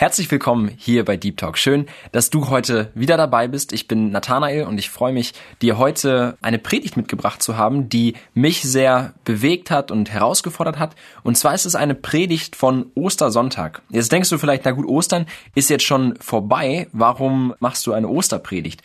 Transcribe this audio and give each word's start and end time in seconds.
Herzlich 0.00 0.30
willkommen 0.30 0.70
hier 0.78 1.04
bei 1.04 1.18
Deep 1.18 1.36
Talk. 1.36 1.58
Schön, 1.58 1.84
dass 2.10 2.30
du 2.30 2.48
heute 2.48 2.90
wieder 2.94 3.18
dabei 3.18 3.48
bist. 3.48 3.74
Ich 3.74 3.86
bin 3.86 4.10
Nathanael 4.12 4.64
und 4.64 4.78
ich 4.78 4.88
freue 4.88 5.12
mich, 5.12 5.34
dir 5.60 5.76
heute 5.76 6.38
eine 6.40 6.58
Predigt 6.58 6.96
mitgebracht 6.96 7.42
zu 7.42 7.58
haben, 7.58 7.90
die 7.90 8.14
mich 8.32 8.62
sehr 8.62 9.12
bewegt 9.26 9.70
hat 9.70 9.90
und 9.90 10.10
herausgefordert 10.10 10.78
hat. 10.78 10.96
Und 11.22 11.36
zwar 11.36 11.54
ist 11.54 11.66
es 11.66 11.74
eine 11.74 11.94
Predigt 11.94 12.56
von 12.56 12.86
Ostersonntag. 12.94 13.82
Jetzt 13.90 14.10
denkst 14.10 14.30
du 14.30 14.38
vielleicht, 14.38 14.64
na 14.64 14.70
gut, 14.70 14.86
Ostern 14.86 15.26
ist 15.54 15.68
jetzt 15.68 15.84
schon 15.84 16.16
vorbei. 16.16 16.88
Warum 16.92 17.54
machst 17.60 17.86
du 17.86 17.92
eine 17.92 18.08
Osterpredigt? 18.08 18.80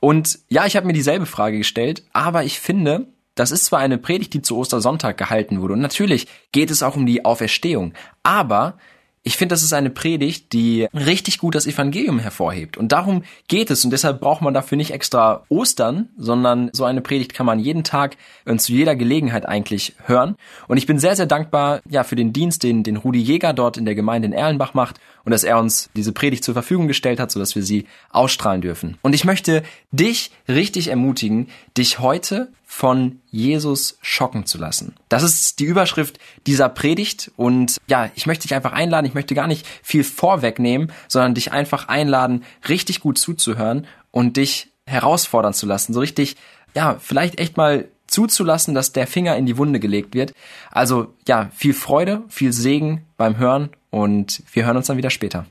Und 0.00 0.40
ja, 0.48 0.66
ich 0.66 0.74
habe 0.74 0.88
mir 0.88 0.94
dieselbe 0.94 1.26
Frage 1.26 1.58
gestellt, 1.58 2.02
aber 2.12 2.42
ich 2.42 2.58
finde, 2.58 3.06
das 3.36 3.52
ist 3.52 3.66
zwar 3.66 3.78
eine 3.78 3.98
Predigt, 3.98 4.34
die 4.34 4.42
zu 4.42 4.56
Ostersonntag 4.56 5.16
gehalten 5.16 5.60
wurde. 5.60 5.74
Und 5.74 5.80
natürlich 5.80 6.26
geht 6.50 6.72
es 6.72 6.82
auch 6.82 6.96
um 6.96 7.06
die 7.06 7.24
Auferstehung. 7.24 7.94
Aber 8.24 8.78
ich 9.26 9.36
finde, 9.36 9.54
das 9.54 9.64
ist 9.64 9.72
eine 9.72 9.90
Predigt, 9.90 10.52
die 10.52 10.86
richtig 10.94 11.38
gut 11.38 11.56
das 11.56 11.66
Evangelium 11.66 12.20
hervorhebt. 12.20 12.76
Und 12.76 12.92
darum 12.92 13.24
geht 13.48 13.72
es. 13.72 13.84
Und 13.84 13.90
deshalb 13.90 14.20
braucht 14.20 14.40
man 14.40 14.54
dafür 14.54 14.78
nicht 14.78 14.92
extra 14.92 15.42
Ostern, 15.48 16.10
sondern 16.16 16.70
so 16.72 16.84
eine 16.84 17.00
Predigt 17.00 17.34
kann 17.34 17.44
man 17.44 17.58
jeden 17.58 17.82
Tag 17.82 18.16
und 18.44 18.60
zu 18.60 18.72
jeder 18.72 18.94
Gelegenheit 18.94 19.44
eigentlich 19.44 19.96
hören. 20.04 20.36
Und 20.68 20.76
ich 20.76 20.86
bin 20.86 21.00
sehr, 21.00 21.16
sehr 21.16 21.26
dankbar, 21.26 21.80
ja, 21.90 22.04
für 22.04 22.14
den 22.14 22.32
Dienst, 22.32 22.62
den, 22.62 22.84
den 22.84 22.96
Rudi 22.96 23.18
Jäger 23.18 23.52
dort 23.52 23.76
in 23.76 23.84
der 23.84 23.96
Gemeinde 23.96 24.26
in 24.26 24.32
Erlenbach 24.32 24.74
macht 24.74 25.00
und 25.26 25.32
dass 25.32 25.44
er 25.44 25.58
uns 25.58 25.90
diese 25.96 26.12
Predigt 26.12 26.44
zur 26.44 26.54
Verfügung 26.54 26.86
gestellt 26.86 27.18
hat, 27.18 27.32
sodass 27.32 27.56
wir 27.56 27.64
sie 27.64 27.86
ausstrahlen 28.10 28.60
dürfen. 28.62 28.96
Und 29.02 29.12
ich 29.12 29.24
möchte 29.24 29.64
dich 29.90 30.30
richtig 30.48 30.88
ermutigen, 30.88 31.48
dich 31.76 31.98
heute 31.98 32.48
von 32.64 33.20
Jesus 33.30 33.98
schocken 34.02 34.46
zu 34.46 34.56
lassen. 34.56 34.94
Das 35.08 35.24
ist 35.24 35.58
die 35.58 35.64
Überschrift 35.64 36.20
dieser 36.46 36.68
Predigt 36.68 37.32
und 37.36 37.76
ja, 37.88 38.08
ich 38.14 38.26
möchte 38.26 38.42
dich 38.42 38.54
einfach 38.54 38.72
einladen, 38.72 39.06
ich 39.06 39.14
möchte 39.14 39.34
gar 39.34 39.48
nicht 39.48 39.66
viel 39.82 40.04
vorwegnehmen, 40.04 40.92
sondern 41.08 41.34
dich 41.34 41.50
einfach 41.50 41.88
einladen, 41.88 42.44
richtig 42.68 43.00
gut 43.00 43.18
zuzuhören 43.18 43.86
und 44.12 44.36
dich 44.36 44.68
herausfordern 44.86 45.54
zu 45.54 45.66
lassen, 45.66 45.92
so 45.92 46.00
richtig, 46.00 46.36
ja, 46.74 46.98
vielleicht 47.00 47.40
echt 47.40 47.56
mal 47.56 47.88
zuzulassen, 48.06 48.74
dass 48.74 48.92
der 48.92 49.08
Finger 49.08 49.36
in 49.36 49.46
die 49.46 49.58
Wunde 49.58 49.80
gelegt 49.80 50.14
wird. 50.14 50.32
Also 50.70 51.14
ja, 51.26 51.50
viel 51.52 51.74
Freude, 51.74 52.22
viel 52.28 52.52
Segen 52.52 53.04
beim 53.16 53.38
Hören 53.38 53.70
und 53.96 54.42
wir 54.52 54.66
hören 54.66 54.76
uns 54.76 54.88
dann 54.88 54.98
wieder 54.98 55.10
später. 55.10 55.46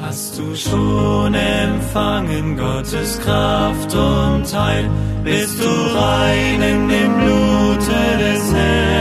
Hast 0.00 0.38
du 0.38 0.54
schon 0.54 1.34
empfangen 1.34 2.56
Gottes 2.56 3.18
Kraft 3.18 3.92
und 3.94 4.44
Heil? 4.54 4.88
Bist 5.24 5.58
du 5.58 5.68
rein 5.98 6.62
in 6.62 6.88
dem 6.88 7.12
Blute 7.18 8.18
des 8.18 8.54
Herrn? 8.54 8.91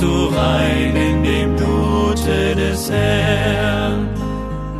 Bist 0.00 0.12
du 0.12 0.28
rein 0.34 0.96
in 0.96 1.22
dem 1.22 1.56
Blute 1.56 2.56
des 2.56 2.90
Herrn? 2.90 4.08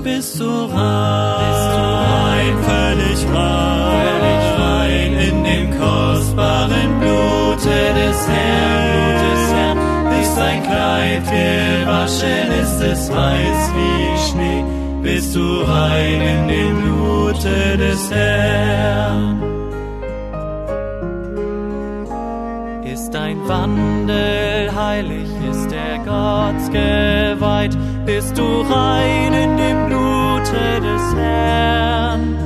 Bist 0.03 0.41
du 0.41 0.49
rein, 0.49 2.57
völlig 2.65 3.27
rein, 3.31 5.13
in 5.29 5.45
dem 5.45 5.71
kostbaren 5.79 6.99
Blute 7.01 7.93
des 8.01 8.29
Herrn, 8.29 9.21
des 9.27 9.53
Herrn. 9.53 9.79
Ist 10.23 10.37
dein 10.39 10.63
Kleid 10.63 11.25
gewaschen, 11.27 12.51
ist 12.63 12.81
es 12.81 13.11
weiß 13.11 13.73
wie 13.77 14.19
Schnee. 14.31 14.65
Bist 15.03 15.37
du 15.37 15.65
rein 15.65 16.23
in 16.33 16.49
dem 16.49 16.81
Blute 16.81 17.77
des 17.77 18.11
Herrn? 18.11 19.43
Ist 22.85 23.13
dein 23.13 23.47
Wandel 23.47 24.50
heilig, 24.75 25.29
ist 25.51 25.71
der 25.71 25.99
Gott 25.99 26.73
geweiht, 26.73 27.77
bist 28.07 28.37
du 28.37 28.63
rein 28.63 29.33
in 29.33 29.57
dem 29.57 29.87
Blute 29.87 30.81
des 30.81 31.15
Herrn. 31.17 32.37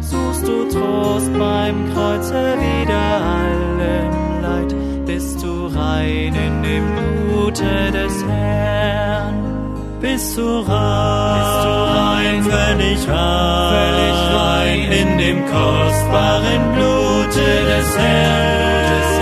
Suchst 0.00 0.46
du 0.46 0.68
Trost 0.68 1.32
beim 1.38 1.92
Kreuze 1.92 2.54
wieder 2.58 3.06
allem 3.36 4.42
Leid, 4.42 4.74
bist 5.06 5.42
du 5.42 5.66
rein 5.66 6.34
in 6.34 6.62
dem 6.62 6.84
Blute 6.94 7.92
des 7.92 8.24
Herrn. 8.24 9.34
Bist 10.00 10.38
du 10.38 10.60
rein, 10.60 11.40
bist 11.40 11.64
du 11.64 11.70
rein, 11.98 12.42
völlig 12.42 13.08
rein, 13.08 13.74
völlig 13.74 14.18
rein 14.34 14.92
in 14.92 15.18
dem 15.18 15.44
kostbaren 15.46 16.62
Blute 16.74 17.48
des 17.72 17.98
Herrn, 17.98 19.17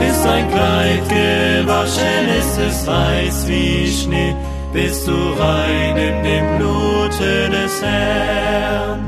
Ist 0.00 0.24
dein 0.24 0.50
Kleid 0.50 1.08
gewaschen, 1.08 2.28
ist 2.38 2.58
es 2.58 2.86
weiß 2.86 3.48
wie 3.48 3.86
Schnee, 3.90 4.34
bist 4.72 5.06
du 5.06 5.12
rein 5.12 5.96
in 5.96 6.22
dem 6.22 6.58
Blute 6.58 7.50
des 7.50 7.82
Herrn. 7.82 9.00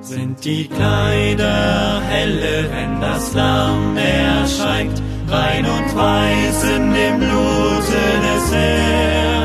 Sind 0.00 0.44
die 0.44 0.68
Kleider 0.68 2.00
helle, 2.08 2.70
wenn 2.70 3.00
das 3.00 3.34
Lamm 3.34 3.96
erscheint, 3.96 5.02
rein 5.28 5.66
und 5.66 5.96
weiß 5.96 6.64
in 6.76 6.94
dem 6.94 7.18
Blute 7.18 8.02
des 8.26 8.52
Herrn. 8.54 9.37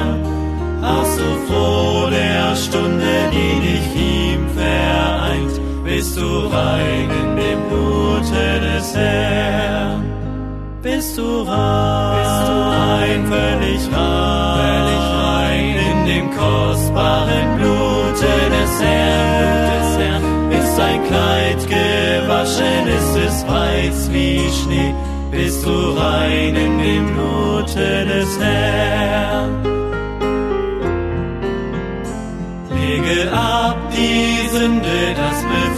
Ach 0.85 1.05
so 1.05 1.23
froh 1.47 2.09
der 2.09 2.57
Stunde, 2.57 3.13
die 3.31 3.55
dich 3.67 3.95
ihm 3.95 4.49
vereint, 4.49 5.61
bist 5.85 6.17
du 6.17 6.47
rein 6.47 7.09
in 7.21 7.35
dem 7.37 7.59
Blute 7.69 8.59
des 8.59 8.93
Herrn. 8.93 10.03
Bist 10.81 11.17
du 11.17 11.43
rein, 11.43 13.25
völlig 13.27 13.81
rein, 13.95 14.59
völlig 14.59 15.03
rein 15.23 15.75
in 15.89 16.05
dem 16.05 16.29
kostbaren 16.31 17.55
Blute 17.55 18.33
des 18.55 18.73
Herrn, 18.83 19.69
des 19.71 19.97
Herrn. 20.03 20.51
Ist 20.51 20.77
dein 20.77 21.01
Kleid 21.07 21.61
gewaschen, 21.65 22.87
ist 22.99 23.15
es 23.25 23.47
weiß 23.47 24.11
wie 24.11 24.41
Schnee, 24.51 24.93
bist 25.31 25.65
du 25.65 25.97
rein 25.97 26.53
in 26.57 26.77
dem 26.77 27.05
Blute 27.13 28.05
des 28.05 28.37
Herrn. 28.37 29.72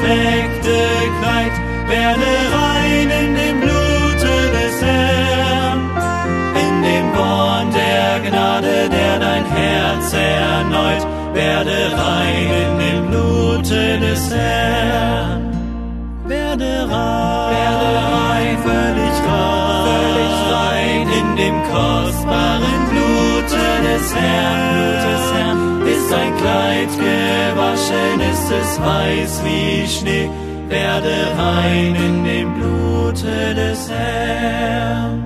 Befleckte 0.06 0.80
Kleid, 1.20 1.56
werde 1.88 2.32
rein 2.58 3.10
in 3.22 3.36
dem 3.36 3.62
Blute 3.62 4.36
des 4.56 4.82
Herrn, 4.82 5.80
in 6.64 6.76
dem 6.84 7.08
Born 7.14 7.72
der 7.72 8.30
Gnade, 8.30 8.90
der 8.90 9.20
dein 9.20 9.46
Herz 9.46 10.14
erneut, 10.14 11.04
werde 11.34 11.78
rein 11.98 12.50
in 12.64 12.72
dem 12.86 13.08
Blute 13.10 14.00
des 14.00 14.32
Herrn, 14.32 15.42
werde 16.28 16.88
rein, 16.92 17.52
werde 17.56 17.90
rein, 18.14 18.58
völlig 18.64 19.16
rein, 19.30 19.86
völlig 19.90 20.36
rein 20.54 21.08
in 21.20 21.36
dem 21.42 21.58
kostbaren 21.74 22.82
Blute 22.92 23.66
des 23.88 24.16
Herrn, 24.16 24.74
Blut 24.74 25.04
des 25.10 25.34
Herrn 25.34 25.65
ist 26.16 26.22
ein 26.22 26.38
Kleid 26.38 26.90
gewaschen, 26.98 28.22
ist 28.22 28.52
es 28.52 28.80
weiß 28.80 29.44
wie 29.44 29.88
Schnee, 29.88 30.30
werde 30.70 31.38
rein 31.38 31.96
in 31.96 32.24
dem 32.24 32.54
Blute 32.54 33.56
des 33.56 33.90
Herrn. 33.90 35.24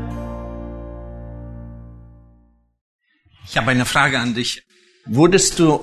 Ich 3.45 3.57
habe 3.57 3.71
eine 3.71 3.85
Frage 3.85 4.19
an 4.19 4.33
dich. 4.33 4.63
Wurdest 5.05 5.59
du 5.59 5.79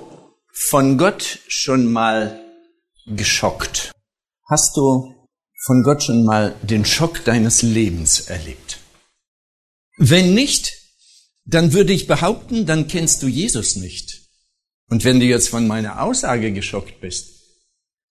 von 0.52 0.98
Gott 0.98 1.40
schon 1.48 1.92
mal 1.92 2.40
geschockt? 3.06 3.92
Hast 4.48 4.76
du 4.76 5.14
von 5.66 5.82
Gott 5.82 6.02
schon 6.02 6.24
mal 6.24 6.54
den 6.62 6.84
Schock 6.84 7.24
deines 7.24 7.62
Lebens 7.62 8.20
erlebt? 8.28 8.78
Wenn 9.98 10.34
nicht, 10.34 10.72
dann 11.44 11.72
würde 11.72 11.92
ich 11.92 12.06
behaupten, 12.06 12.66
dann 12.66 12.88
kennst 12.88 13.22
du 13.22 13.28
Jesus 13.28 13.76
nicht. 13.76 14.25
Und 14.88 15.04
wenn 15.04 15.20
du 15.20 15.26
jetzt 15.26 15.48
von 15.48 15.66
meiner 15.66 16.02
Aussage 16.02 16.52
geschockt 16.52 17.00
bist, 17.00 17.36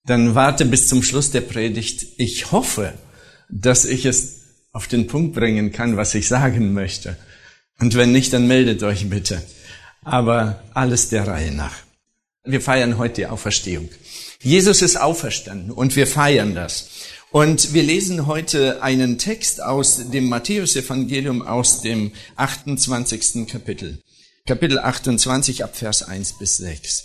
dann 0.04 0.34
warte 0.34 0.64
bis 0.66 0.88
zum 0.88 1.02
Schluss 1.02 1.30
der 1.30 1.40
Predigt. 1.40 2.06
Ich 2.16 2.52
hoffe, 2.52 2.94
dass 3.48 3.84
ich 3.84 4.04
es 4.04 4.42
auf 4.72 4.86
den 4.86 5.06
Punkt 5.06 5.34
bringen 5.34 5.72
kann, 5.72 5.96
was 5.96 6.14
ich 6.14 6.28
sagen 6.28 6.72
möchte. 6.72 7.16
Und 7.78 7.94
wenn 7.94 8.12
nicht, 8.12 8.32
dann 8.32 8.46
meldet 8.46 8.82
euch 8.82 9.08
bitte. 9.08 9.42
Aber 10.02 10.62
alles 10.74 11.08
der 11.08 11.26
Reihe 11.26 11.52
nach. 11.52 11.74
Wir 12.44 12.60
feiern 12.60 12.98
heute 12.98 13.14
die 13.14 13.26
Auferstehung. 13.26 13.88
Jesus 14.40 14.82
ist 14.82 14.96
auferstanden 14.96 15.72
und 15.72 15.96
wir 15.96 16.06
feiern 16.06 16.54
das. 16.54 16.88
Und 17.30 17.74
wir 17.74 17.82
lesen 17.82 18.26
heute 18.26 18.82
einen 18.82 19.18
Text 19.18 19.60
aus 19.60 20.10
dem 20.10 20.28
Matthäusevangelium 20.28 21.42
aus 21.42 21.82
dem 21.82 22.12
28. 22.36 23.48
Kapitel. 23.48 23.98
Kapitel 24.46 24.78
28 24.78 25.64
ab 25.64 25.76
Vers 25.76 26.02
1 26.02 26.34
bis 26.38 26.56
6. 26.58 27.04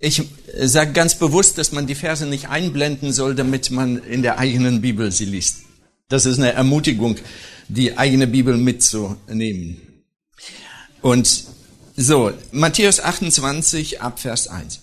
Ich 0.00 0.22
sage 0.56 0.92
ganz 0.92 1.16
bewusst, 1.16 1.58
dass 1.58 1.72
man 1.72 1.86
die 1.86 1.94
Verse 1.94 2.24
nicht 2.24 2.48
einblenden 2.48 3.12
soll, 3.12 3.34
damit 3.34 3.70
man 3.70 3.98
in 3.98 4.22
der 4.22 4.38
eigenen 4.38 4.80
Bibel 4.80 5.12
sie 5.12 5.24
liest. 5.24 5.58
Das 6.08 6.24
ist 6.24 6.38
eine 6.38 6.52
Ermutigung, 6.52 7.16
die 7.68 7.98
eigene 7.98 8.26
Bibel 8.26 8.56
mitzunehmen. 8.56 9.82
Und 11.02 11.44
so, 11.96 12.32
Matthäus 12.52 13.00
28 13.00 14.00
ab 14.00 14.20
Vers 14.20 14.48
1. 14.48 14.80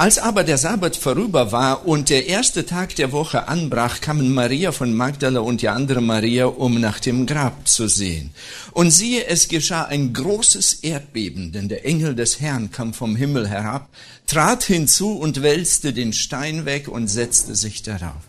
Als 0.00 0.16
aber 0.16 0.44
der 0.44 0.56
Sabbat 0.56 0.96
vorüber 0.96 1.52
war 1.52 1.86
und 1.86 2.08
der 2.08 2.26
erste 2.26 2.64
Tag 2.64 2.96
der 2.96 3.12
Woche 3.12 3.48
anbrach, 3.48 4.00
kamen 4.00 4.32
Maria 4.32 4.72
von 4.72 4.94
Magdala 4.94 5.40
und 5.40 5.60
die 5.60 5.68
andere 5.68 6.00
Maria, 6.00 6.46
um 6.46 6.80
nach 6.80 7.00
dem 7.00 7.26
Grab 7.26 7.68
zu 7.68 7.86
sehen. 7.86 8.30
Und 8.72 8.92
siehe, 8.92 9.26
es 9.26 9.48
geschah 9.48 9.84
ein 9.84 10.14
großes 10.14 10.72
Erdbeben, 10.84 11.52
denn 11.52 11.68
der 11.68 11.84
Engel 11.84 12.14
des 12.14 12.40
Herrn 12.40 12.70
kam 12.70 12.94
vom 12.94 13.14
Himmel 13.14 13.46
herab, 13.46 13.90
trat 14.26 14.64
hinzu 14.64 15.18
und 15.18 15.42
wälzte 15.42 15.92
den 15.92 16.14
Stein 16.14 16.64
weg 16.64 16.88
und 16.88 17.08
setzte 17.08 17.54
sich 17.54 17.82
darauf. 17.82 18.22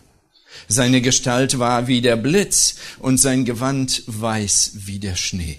Seine 0.68 1.00
Gestalt 1.00 1.58
war 1.58 1.86
wie 1.86 2.02
der 2.02 2.16
Blitz 2.16 2.74
und 2.98 3.16
sein 3.16 3.46
Gewand 3.46 4.02
weiß 4.08 4.72
wie 4.74 4.98
der 4.98 5.16
Schnee. 5.16 5.58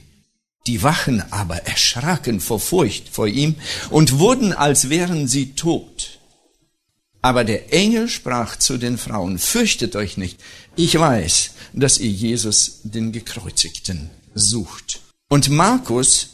Die 0.66 0.82
Wachen 0.82 1.22
aber 1.32 1.58
erschraken 1.66 2.40
vor 2.40 2.60
Furcht 2.60 3.10
vor 3.10 3.28
ihm 3.28 3.56
und 3.90 4.20
wurden, 4.20 4.54
als 4.54 4.90
wären 4.90 5.28
sie 5.28 5.54
tot. 5.54 6.20
Aber 7.22 7.44
der 7.44 7.74
Engel 7.74 8.08
sprach 8.08 8.58
zu 8.58 8.78
den 8.78 8.98
Frauen, 8.98 9.40
fürchtet 9.40 9.96
euch 9.96 10.18
nicht, 10.18 10.40
ich 10.76 10.98
weiß, 10.98 11.52
dass 11.74 11.98
ihr 11.98 12.12
Jesus, 12.12 12.82
den 12.84 13.12
Gekreuzigten, 13.12 14.10
sucht. 14.36 15.02
Und 15.30 15.50
Markus 15.50 16.30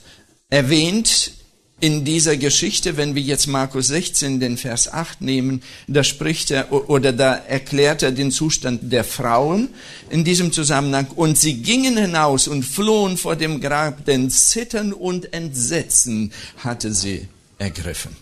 erwähnt 0.49 1.31
in 1.79 2.03
dieser 2.03 2.37
Geschichte, 2.37 2.97
wenn 2.97 3.15
wir 3.15 3.21
jetzt 3.21 3.47
Markus 3.47 3.87
16, 3.87 4.39
den 4.39 4.57
Vers 4.57 4.91
8 4.91 5.21
nehmen, 5.21 5.63
da 5.87 6.03
spricht 6.03 6.51
er 6.51 6.71
oder 6.89 7.13
da 7.13 7.35
erklärt 7.35 8.03
er 8.03 8.11
den 8.11 8.31
Zustand 8.31 8.91
der 8.91 9.03
Frauen 9.03 9.69
in 10.09 10.23
diesem 10.23 10.51
Zusammenhang. 10.51 11.07
Und 11.15 11.37
sie 11.37 11.61
gingen 11.61 11.97
hinaus 11.97 12.47
und 12.47 12.63
flohen 12.63 13.17
vor 13.17 13.35
dem 13.35 13.61
Grab, 13.61 14.05
denn 14.05 14.29
Zittern 14.29 14.93
und 14.93 15.33
Entsetzen 15.33 16.33
hatte 16.57 16.93
sie 16.93 17.27
ergriffen. 17.57 18.15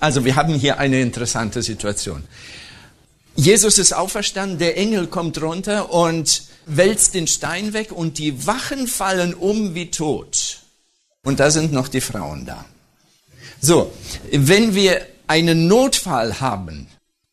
Also 0.00 0.24
wir 0.24 0.34
haben 0.34 0.54
hier 0.54 0.78
eine 0.78 1.00
interessante 1.00 1.62
Situation. 1.62 2.24
Jesus 3.36 3.78
ist 3.78 3.92
auferstanden, 3.92 4.58
der 4.58 4.76
Engel 4.76 5.06
kommt 5.06 5.40
runter 5.40 5.92
und 5.92 6.42
wälzt 6.66 7.14
den 7.14 7.26
Stein 7.26 7.72
weg 7.72 7.92
und 7.92 8.18
die 8.18 8.46
Wachen 8.46 8.86
fallen 8.88 9.34
um 9.34 9.74
wie 9.74 9.90
tot. 9.90 10.58
Und 11.24 11.38
da 11.40 11.50
sind 11.50 11.72
noch 11.72 11.88
die 11.88 12.00
Frauen 12.00 12.44
da. 12.44 12.64
So, 13.64 13.92
wenn 14.32 14.74
wir 14.74 15.06
einen 15.28 15.68
Notfall 15.68 16.40
haben, 16.40 16.88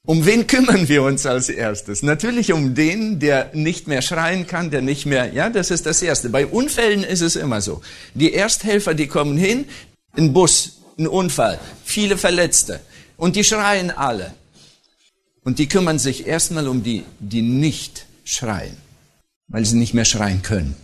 um 0.06 0.28
wen 0.28 0.46
kümmern 0.46 0.88
wir 0.88 1.02
uns 1.02 1.26
als 1.26 1.50
erstes? 1.50 2.04
Natürlich 2.04 2.54
um 2.54 2.76
den, 2.76 3.20
der 3.20 3.50
nicht 3.54 3.88
mehr 3.88 4.04
schreien 4.04 4.46
kann, 4.46 4.70
der 4.70 4.84
nicht 4.84 5.08
mehr, 5.08 5.34
ja, 5.34 5.50
das 5.50 5.72
ist 5.72 5.88
das 5.88 6.04
Erste. 6.04 6.30
Bei 6.30 6.46
Unfällen 6.46 7.04
ist 7.04 7.22
es 7.22 7.36
immer 7.36 7.62
so. 7.62 7.82
Die 8.14 8.32
Ersthelfer, 8.32 8.94
die 8.94 9.08
kommen 9.08 9.40
hin, 9.40 9.66
ein 10.16 10.32
Bus, 10.32 10.82
ein 11.00 11.08
Unfall, 11.08 11.60
viele 11.84 12.16
Verletzte 12.16 12.80
und 13.18 13.36
die 13.36 13.44
schreien 13.44 13.90
alle. 13.90 14.34
Und 15.44 15.58
die 15.58 15.68
kümmern 15.68 15.98
sich 15.98 16.28
erstmal 16.28 16.68
um 16.68 16.84
die, 16.84 17.06
die 17.20 17.42
nicht 17.42 18.06
schreien, 18.24 18.78
weil 19.48 19.66
sie 19.66 19.78
nicht 19.78 19.96
mehr 19.96 20.06
schreien 20.06 20.44
können. 20.44 20.76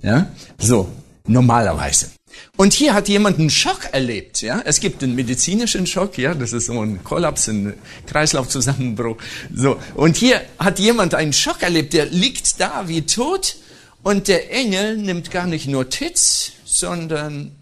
Ja, 0.00 0.30
so, 0.56 0.88
normalerweise. 1.26 2.10
Und 2.56 2.72
hier 2.72 2.94
hat 2.94 3.08
jemand 3.08 3.38
einen 3.38 3.50
Schock 3.50 3.88
erlebt, 3.92 4.42
ja. 4.42 4.62
Es 4.64 4.80
gibt 4.80 5.02
einen 5.02 5.14
medizinischen 5.14 5.86
Schock, 5.86 6.18
ja. 6.18 6.34
Das 6.34 6.52
ist 6.52 6.66
so 6.66 6.80
ein 6.80 7.02
Kollaps, 7.02 7.48
ein 7.48 7.74
Kreislaufzusammenbruch. 8.06 9.16
So. 9.54 9.78
Und 9.94 10.16
hier 10.16 10.42
hat 10.58 10.78
jemand 10.78 11.14
einen 11.14 11.32
Schock 11.32 11.62
erlebt, 11.62 11.92
der 11.92 12.06
liegt 12.06 12.60
da 12.60 12.88
wie 12.88 13.02
tot 13.02 13.56
und 14.02 14.28
der 14.28 14.52
Engel 14.52 14.96
nimmt 14.96 15.30
gar 15.30 15.46
nicht 15.46 15.68
Notiz, 15.68 16.52
sondern 16.64 17.52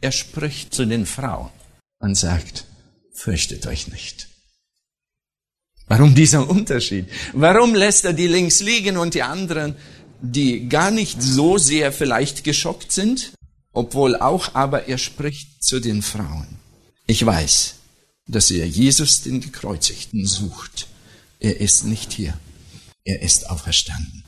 er 0.00 0.12
spricht 0.12 0.74
zu 0.74 0.86
den 0.86 1.06
Frauen 1.06 1.50
und 1.98 2.16
sagt, 2.16 2.64
fürchtet 3.12 3.66
euch 3.66 3.88
nicht. 3.88 4.28
Warum 5.86 6.14
dieser 6.14 6.48
Unterschied? 6.48 7.06
Warum 7.32 7.74
lässt 7.74 8.04
er 8.04 8.12
die 8.12 8.28
links 8.28 8.60
liegen 8.60 8.96
und 8.96 9.14
die 9.14 9.22
anderen, 9.22 9.74
die 10.22 10.68
gar 10.68 10.90
nicht 10.90 11.20
so 11.20 11.58
sehr 11.58 11.92
vielleicht 11.92 12.44
geschockt 12.44 12.92
sind, 12.92 13.32
obwohl 13.72 14.16
auch 14.16 14.54
aber 14.54 14.88
er 14.88 14.98
spricht 14.98 15.62
zu 15.62 15.80
den 15.80 16.02
Frauen. 16.02 16.46
Ich 17.06 17.24
weiß, 17.24 17.74
dass 18.26 18.50
ihr 18.50 18.66
Jesus 18.66 19.22
den 19.22 19.40
Gekreuzigten 19.40 20.26
sucht. 20.26 20.86
Er 21.38 21.60
ist 21.60 21.84
nicht 21.84 22.12
hier. 22.12 22.34
Er 23.04 23.22
ist 23.22 23.48
auferstanden. 23.50 24.24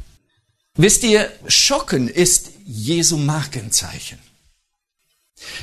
Wisst 0.75 1.05
ihr, 1.05 1.31
Schocken 1.47 2.09
ist 2.09 2.51
Jesu 2.65 3.19
Markenzeichen. 3.19 4.19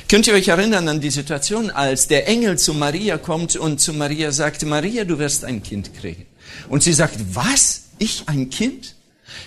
Könnt 0.08 0.26
ihr 0.26 0.34
euch 0.34 0.48
erinnern 0.48 0.88
an 0.88 1.00
die 1.00 1.10
Situation, 1.10 1.70
als 1.70 2.06
der 2.06 2.28
Engel 2.28 2.58
zu 2.58 2.74
Maria 2.74 3.18
kommt 3.18 3.56
und 3.56 3.80
zu 3.80 3.92
Maria 3.92 4.30
sagt, 4.30 4.62
Maria, 4.64 5.04
du 5.04 5.18
wirst 5.18 5.44
ein 5.44 5.62
Kind 5.62 5.94
kriegen. 5.94 6.26
Und 6.68 6.82
sie 6.82 6.92
sagt, 6.92 7.16
was? 7.34 7.82
Ich 7.98 8.28
ein 8.28 8.50
Kind? 8.50 8.94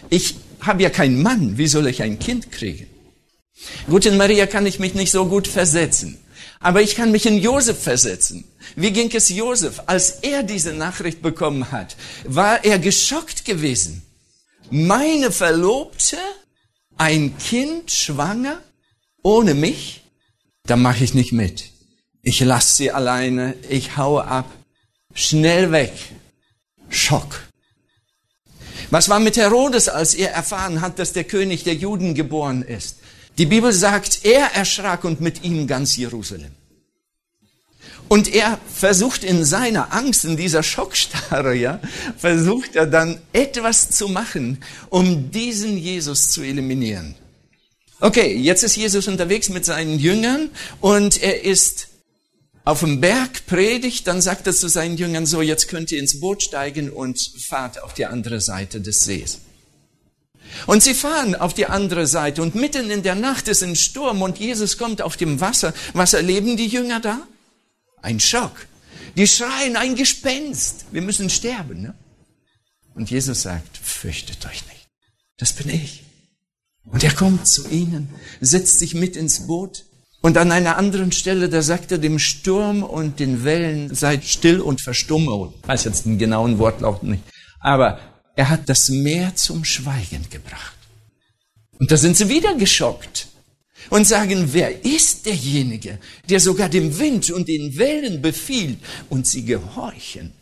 Ich 0.10 0.36
habe 0.60 0.84
ja 0.84 0.89
keinen 0.89 1.22
Mann. 1.22 1.58
Wie 1.58 1.67
soll 1.67 1.88
ich 1.88 2.01
ein 2.01 2.19
Kind 2.19 2.51
kriegen? 2.51 2.88
Gut, 3.89 4.05
in 4.05 4.17
Maria 4.17 4.46
kann 4.46 4.65
ich 4.65 4.79
mich 4.79 4.93
nicht 4.93 5.12
so 5.12 5.25
gut 5.25 5.48
versetzen. 5.48 6.17
Aber 6.60 6.82
ich 6.82 6.96
kann 6.96 7.12
mich 7.12 7.25
in 7.25 7.38
Josef 7.38 7.84
versetzen. 7.84 8.46
Wie 8.75 8.91
ging 8.91 9.12
es 9.13 9.29
Josef? 9.29 9.84
Als 9.86 10.12
er 10.22 10.43
diese 10.43 10.74
Nachricht 10.74 11.22
bekommen 11.22 11.72
hat, 11.72 11.98
war 12.25 12.63
er 12.63 12.79
geschockt 12.79 13.43
gewesen. 13.43 14.01
Meine 14.72 15.32
Verlobte, 15.32 16.17
ein 16.98 17.38
Kind 17.38 17.91
schwanger, 17.91 18.62
ohne 19.22 19.53
mich? 19.53 20.03
Da 20.65 20.77
mache 20.77 21.03
ich 21.03 21.13
nicht 21.13 21.34
mit. 21.34 21.72
Ich 22.22 22.39
lasse 22.39 22.75
sie 22.75 22.91
alleine, 22.91 23.55
ich 23.70 23.98
haue 23.98 24.24
ab. 24.25 24.50
Schnell 25.13 25.72
weg. 25.74 25.91
Schock. 26.89 27.41
Was 28.89 29.10
war 29.10 29.20
mit 29.20 29.36
Herodes, 29.36 29.89
als 29.89 30.13
er 30.13 30.32
erfahren 30.32 30.79
hat, 30.82 31.00
dass 31.00 31.12
der 31.12 31.25
König 31.25 31.63
der 31.63 31.75
Juden 31.75 32.15
geboren 32.15 32.62
ist? 32.62 33.00
Die 33.38 33.46
Bibel 33.46 33.72
sagt, 33.72 34.25
er 34.25 34.54
erschrak 34.54 35.04
und 35.04 35.22
mit 35.22 35.44
ihm 35.44 35.66
ganz 35.68 35.96
Jerusalem. 35.98 36.52
Und 38.08 38.34
er 38.34 38.60
versucht 38.72 39.24
in 39.24 39.44
seiner 39.44 39.92
Angst, 39.94 40.24
in 40.25 40.38
dieser 40.38 40.62
Schockstarre, 40.62 41.56
ja, 41.56 41.80
versucht 42.18 42.75
er 42.75 42.86
dann 42.86 43.20
etwas 43.32 43.90
zu 43.90 44.08
machen, 44.08 44.63
um 44.90 45.32
diesen 45.32 45.78
Jesus 45.78 46.30
zu 46.30 46.44
eliminieren. 46.44 47.16
Okay, 48.00 48.36
jetzt 48.36 48.63
ist 48.63 48.75
Jesus 48.75 49.08
unterwegs 49.08 49.50
mit 49.50 49.66
seinen 49.66 49.98
Jüngern 49.98 50.50
und 50.82 51.24
er 51.24 51.44
ist 51.44 51.88
auf 52.66 52.82
dem 52.82 53.02
Berg 53.02 53.46
predigt, 53.46 54.08
dann 54.08 54.22
sagt 54.22 54.46
er 54.48 54.54
zu 54.54 54.68
seinen 54.68 54.98
Jüngern 54.98 55.25
so, 55.25 55.42
jetzt 55.42 55.68
könnt 55.68 55.92
ihr 55.92 56.00
ins 56.00 56.20
Boot 56.20 56.44
steigen 56.44 56.90
und 56.90 57.20
fahrt 57.48 57.82
auf 57.82 57.94
die 57.94 58.06
andere 58.06 58.42
Seite 58.42 58.80
des 58.80 59.00
Sees. 59.00 59.40
Und 60.67 60.83
sie 60.83 60.93
fahren 60.93 61.36
auf 61.36 61.53
die 61.53 61.65
andere 61.65 62.07
Seite 62.07 62.41
und 62.41 62.55
mitten 62.55 62.89
in 62.89 63.03
der 63.03 63.15
Nacht 63.15 63.48
ist 63.48 63.63
ein 63.63 63.75
Sturm 63.75 64.22
und 64.22 64.39
Jesus 64.39 64.77
kommt 64.77 65.01
auf 65.01 65.17
dem 65.17 65.39
Wasser. 65.41 65.74
Was 65.93 66.13
erleben 66.13 66.57
die 66.57 66.67
Jünger 66.67 67.00
da? 67.00 67.19
Ein 68.01 68.19
Schock. 68.19 68.67
Die 69.15 69.27
schreien, 69.27 69.75
ein 69.75 69.95
Gespenst. 69.95 70.86
Wir 70.91 71.01
müssen 71.01 71.29
sterben. 71.29 71.81
Ne? 71.81 71.95
Und 72.95 73.10
Jesus 73.10 73.43
sagt, 73.43 73.77
fürchtet 73.77 74.45
euch 74.45 74.65
nicht. 74.67 74.88
Das 75.38 75.53
bin 75.53 75.69
ich. 75.69 76.03
Und 76.86 77.03
er 77.03 77.13
kommt 77.13 77.48
zu 77.48 77.67
ihnen, 77.69 78.10
setzt 78.41 78.79
sich 78.79 78.93
mit 78.93 79.15
ins 79.15 79.48
Boot. 79.48 79.86
Und 80.22 80.38
an 80.38 80.51
einer 80.51 80.77
anderen 80.77 81.12
Stelle, 81.12 81.50
da 81.50 81.62
sagt 81.62 81.91
er 81.91 81.98
dem 81.98 82.17
Sturm 82.17 82.83
und 82.83 83.19
den 83.19 83.43
Wellen, 83.43 83.93
seid 83.93 84.24
still 84.24 84.62
und 84.62 84.81
verstumme. 84.81 85.53
Ich 85.62 85.67
weiß 85.67 85.83
jetzt 85.86 86.05
den 86.05 86.17
genauen 86.17 86.60
Wortlaut 86.60 87.03
nicht. 87.03 87.24
Aber 87.60 88.00
Er 88.36 88.50
hat 88.50 88.68
das 88.70 88.90
Meer 88.90 89.36
zum 89.36 89.63
Schweigen 89.63 90.28
gebracht. 90.30 90.78
Und 91.80 91.92
da 91.92 91.98
sind 91.98 92.18
sie 92.18 92.30
wieder 92.30 92.56
geschockt 92.56 93.28
und 93.90 94.08
sagen, 94.08 94.50
wer 94.54 94.86
ist 94.86 95.25
derjenige, 95.25 96.00
der 96.30 96.40
sogar 96.40 96.70
dem 96.70 96.98
Wind 96.98 97.30
und 97.32 97.48
den 97.48 97.78
Wellen 97.78 98.22
befiehlt 98.22 98.80
und 99.10 99.28
sie 99.28 99.46
gehorchen? 99.46 100.34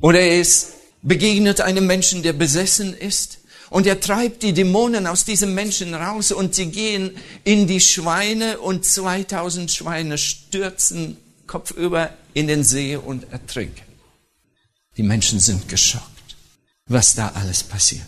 Oder 0.00 0.20
es 0.20 0.72
begegnet 1.02 1.60
einem 1.60 1.86
Menschen, 1.86 2.22
der 2.22 2.32
besessen 2.32 2.94
ist 2.94 3.38
und 3.70 3.86
er 3.86 4.00
treibt 4.00 4.42
die 4.42 4.52
Dämonen 4.52 5.06
aus 5.06 5.24
diesem 5.24 5.54
Menschen 5.54 5.94
raus 5.94 6.32
und 6.32 6.54
sie 6.54 6.66
gehen 6.66 7.12
in 7.44 7.66
die 7.66 7.80
Schweine 7.80 8.58
und 8.58 8.84
2000 8.84 9.70
Schweine 9.70 10.18
stürzen 10.18 11.16
kopfüber 11.46 12.10
in 12.34 12.48
den 12.48 12.64
See 12.64 12.96
und 12.96 13.32
ertrinken. 13.32 13.82
Die 14.96 15.02
Menschen 15.02 15.40
sind 15.40 15.68
geschockt, 15.68 16.04
was 16.90 17.14
da 17.14 17.28
alles 17.34 17.62
passiert. 17.62 18.02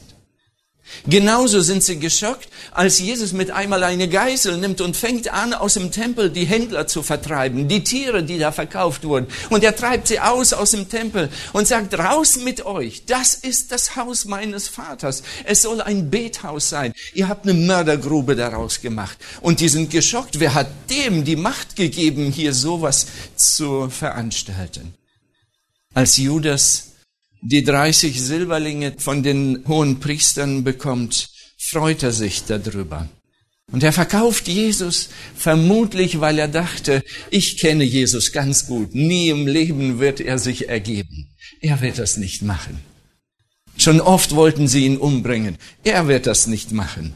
Genauso 1.07 1.61
sind 1.61 1.83
sie 1.83 1.99
geschockt, 1.99 2.49
als 2.71 2.99
Jesus 2.99 3.33
mit 3.33 3.51
einmal 3.51 3.83
eine 3.83 4.09
Geißel 4.09 4.59
nimmt 4.59 4.81
und 4.81 4.97
fängt 4.97 5.33
an, 5.33 5.55
aus 5.55 5.75
dem 5.75 5.91
Tempel 5.91 6.31
die 6.31 6.45
Händler 6.45 6.87
zu 6.87 7.03
vertreiben, 7.03 7.67
die 7.67 7.83
Tiere, 7.83 8.23
die 8.23 8.39
da 8.39 8.53
verkauft 8.53 9.05
wurden. 9.05 9.27
Und 9.49 9.65
er 9.65 9.75
treibt 9.75 10.09
sie 10.09 10.21
aus 10.21 10.53
aus 10.53 10.73
dem 10.73 10.89
Tempel 10.89 11.31
und 11.53 11.67
sagt, 11.67 11.99
raus 11.99 12.37
mit 12.37 12.67
euch, 12.67 13.07
das 13.07 13.35
ist 13.35 13.73
das 13.73 13.97
Haus 13.97 14.27
meines 14.27 14.69
Vaters. 14.69 15.23
Es 15.45 15.63
soll 15.63 15.81
ein 15.81 16.11
Bethaus 16.11 16.69
sein. 16.69 16.93
Ihr 17.15 17.29
habt 17.29 17.47
eine 17.47 17.55
Mördergrube 17.55 18.37
daraus 18.37 18.81
gemacht. 18.81 19.17
Und 19.41 19.61
die 19.61 19.69
sind 19.69 19.91
geschockt. 19.91 20.41
Wer 20.41 20.55
hat 20.55 20.69
dem 20.91 21.25
die 21.25 21.37
Macht 21.37 21.75
gegeben, 21.75 22.31
hier 22.31 22.53
sowas 22.53 23.07
zu 23.35 23.89
veranstalten? 23.89 24.95
Als 25.95 26.17
Judas 26.17 26.92
die 27.43 27.65
30 27.65 28.21
Silberlinge 28.23 28.95
von 28.99 29.23
den 29.23 29.65
hohen 29.67 30.01
Priestern 30.01 30.65
bekommt, 30.65 31.29
freut 31.59 32.03
er 32.03 32.13
sich 32.13 32.45
darüber. 32.45 33.09
Und 33.71 33.83
er 33.83 33.93
verkauft 33.93 34.49
Jesus 34.49 35.09
vermutlich, 35.35 36.21
weil 36.21 36.39
er 36.39 36.49
dachte, 36.49 37.03
ich 37.31 37.59
kenne 37.59 37.85
Jesus 37.85 38.33
ganz 38.33 38.67
gut, 38.67 38.95
nie 38.95 39.31
im 39.31 39.47
Leben 39.47 39.99
wird 39.99 40.21
er 40.21 40.39
sich 40.39 40.69
ergeben. 40.69 41.35
Er 41.61 41.81
wird 41.81 41.99
das 41.99 42.17
nicht 42.17 42.43
machen. 42.43 42.81
Schon 43.79 44.01
oft 44.01 44.35
wollten 44.35 44.69
sie 44.69 44.85
ihn 44.85 44.99
umbringen. 44.99 45.57
Er 45.83 46.07
wird 46.07 46.27
das 46.27 46.47
nicht 46.47 46.73
machen. 46.73 47.15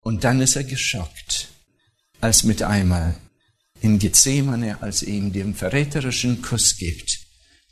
Und 0.00 0.24
dann 0.24 0.40
ist 0.40 0.56
er 0.56 0.64
geschockt, 0.64 1.48
als 2.20 2.44
mit 2.44 2.62
einmal 2.62 3.16
in 3.80 3.98
Gethsemane, 3.98 4.80
als 4.80 5.02
er 5.02 5.08
ihm 5.08 5.32
den 5.32 5.54
verräterischen 5.54 6.42
Kuss 6.42 6.76
gibt, 6.76 7.18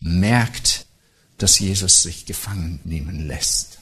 merkt, 0.01 0.86
dass 1.39 1.59
Jesus 1.59 2.03
sich 2.03 2.27
gefangen 2.27 2.81
nehmen 2.85 3.27
lässt. 3.27 3.79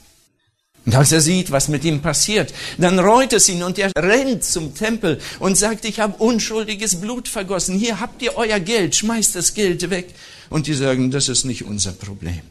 Und 0.85 0.93
als 0.93 1.11
er 1.11 1.21
sieht, 1.21 1.49
was 1.49 1.67
mit 1.67 1.83
ihm 1.83 2.01
passiert, 2.01 2.53
dann 2.77 2.99
reut 2.99 3.33
es 3.33 3.49
ihn 3.49 3.63
und 3.63 3.79
er 3.79 3.91
rennt 3.97 4.43
zum 4.43 4.75
Tempel 4.75 5.19
und 5.39 5.57
sagt, 5.57 5.83
ich 5.83 5.99
habe 5.99 6.17
unschuldiges 6.17 7.01
Blut 7.01 7.27
vergossen. 7.27 7.79
Hier 7.79 7.99
habt 7.99 8.21
ihr 8.21 8.37
euer 8.37 8.59
Geld, 8.59 8.95
schmeißt 8.95 9.35
das 9.35 9.55
Geld 9.55 9.89
weg. 9.89 10.13
Und 10.49 10.67
die 10.67 10.75
sagen, 10.75 11.09
das 11.09 11.27
ist 11.27 11.43
nicht 11.43 11.63
unser 11.63 11.91
Problem. 11.91 12.41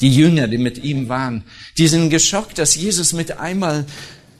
Die 0.00 0.14
Jünger, 0.14 0.46
die 0.46 0.58
mit 0.58 0.78
ihm 0.84 1.08
waren, 1.08 1.42
die 1.76 1.88
sind 1.88 2.10
geschockt, 2.10 2.58
dass 2.58 2.76
Jesus 2.76 3.12
mit 3.12 3.38
einmal 3.38 3.84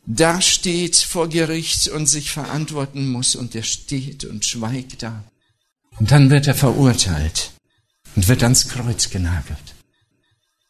dasteht 0.07 0.97
vor 0.97 1.28
Gericht 1.28 1.88
und 1.88 2.07
sich 2.07 2.31
verantworten 2.31 3.09
muss 3.09 3.35
und 3.35 3.57
er 3.57 3.64
steht 3.64 4.25
und 4.25 4.45
schweigt 4.45 5.02
da. 5.02 5.25
Und 5.99 6.12
dann 6.12 6.31
wird 6.31 6.47
er 6.47 6.55
verurteilt 6.55 7.50
und 8.17 8.29
wird 8.29 8.43
ans 8.43 8.69
Kreuz 8.69 9.11
genagelt. 9.11 9.75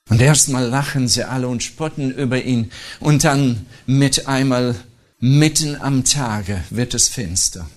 Und 0.09 0.21
erstmal 0.21 0.67
lachen 0.67 1.07
sie 1.09 1.25
alle 1.25 1.49
und 1.49 1.63
spotten 1.63 2.11
über 2.11 2.43
ihn 2.43 2.71
und 3.01 3.25
dann 3.25 3.67
mit 3.87 4.27
einmal 4.27 4.75
mitten 5.19 5.77
am 5.77 6.05
Tage 6.05 6.63
wird 6.71 6.95
es 6.95 7.09
finster. 7.09 7.69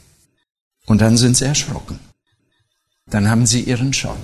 Und 0.86 1.01
dann 1.01 1.18
sind 1.18 1.38
sie 1.38 1.46
erschrocken. 1.46 2.00
Dann 3.08 3.30
haben 3.30 3.46
sie 3.46 3.62
ihren 3.62 3.94
Schock. 3.94 4.20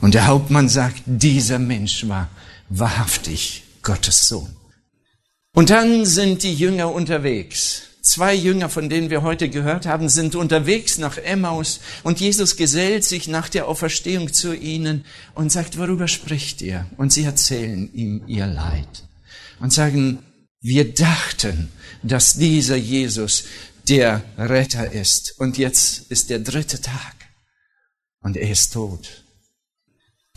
Und 0.00 0.14
der 0.14 0.26
Hauptmann 0.26 0.68
sagt, 0.68 1.02
dieser 1.06 1.58
Mensch 1.58 2.08
war 2.08 2.28
wahrhaftig 2.68 3.64
Gottes 3.82 4.28
Sohn. 4.28 4.56
Und 5.54 5.70
dann 5.70 6.06
sind 6.06 6.42
die 6.42 6.54
Jünger 6.54 6.92
unterwegs 6.92 7.82
Zwei 8.12 8.34
Jünger, 8.34 8.68
von 8.68 8.90
denen 8.90 9.08
wir 9.08 9.22
heute 9.22 9.48
gehört 9.48 9.86
haben, 9.86 10.10
sind 10.10 10.34
unterwegs 10.34 10.98
nach 10.98 11.16
Emmaus 11.16 11.80
und 12.02 12.20
Jesus 12.20 12.56
gesellt 12.56 13.04
sich 13.04 13.26
nach 13.26 13.48
der 13.48 13.66
Auferstehung 13.66 14.30
zu 14.34 14.54
ihnen 14.54 15.06
und 15.34 15.50
sagt, 15.50 15.78
worüber 15.78 16.06
spricht 16.08 16.60
ihr? 16.60 16.84
Und 16.98 17.10
sie 17.10 17.24
erzählen 17.24 17.90
ihm 17.94 18.22
ihr 18.26 18.46
Leid 18.46 19.04
und 19.60 19.72
sagen, 19.72 20.18
wir 20.60 20.92
dachten, 20.92 21.70
dass 22.02 22.34
dieser 22.34 22.76
Jesus 22.76 23.44
der 23.88 24.22
Retter 24.36 24.92
ist 24.92 25.34
und 25.38 25.56
jetzt 25.56 26.10
ist 26.10 26.28
der 26.28 26.40
dritte 26.40 26.82
Tag 26.82 27.14
und 28.20 28.36
er 28.36 28.50
ist 28.50 28.74
tot. 28.74 29.21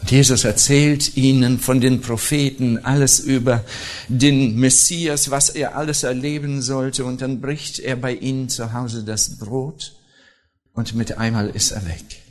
Jesus 0.04 0.44
erzählt 0.44 1.16
ihnen 1.16 1.58
von 1.60 1.80
den 1.80 2.02
Propheten 2.02 2.84
alles 2.86 3.20
über 3.20 3.64
den 4.08 4.56
Messias, 4.58 5.32
was 5.32 5.50
er 5.50 5.76
alles 5.76 6.04
erleben 6.04 6.62
sollte. 6.62 7.06
Und 7.06 7.22
dann 7.22 7.42
bricht 7.42 7.80
er 7.80 7.96
bei 7.96 8.14
ihnen 8.14 8.50
zu 8.50 8.74
Hause 8.74 9.04
das 9.04 9.38
Brot 9.38 9.96
und 10.74 10.94
mit 10.96 11.18
einmal 11.18 11.50
ist 11.50 11.72
er 11.72 11.86
weg. 11.88 12.22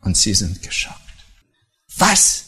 Und 0.00 0.16
sie 0.16 0.34
sind 0.34 0.62
geschockt. 0.62 0.96
Was? 1.98 2.44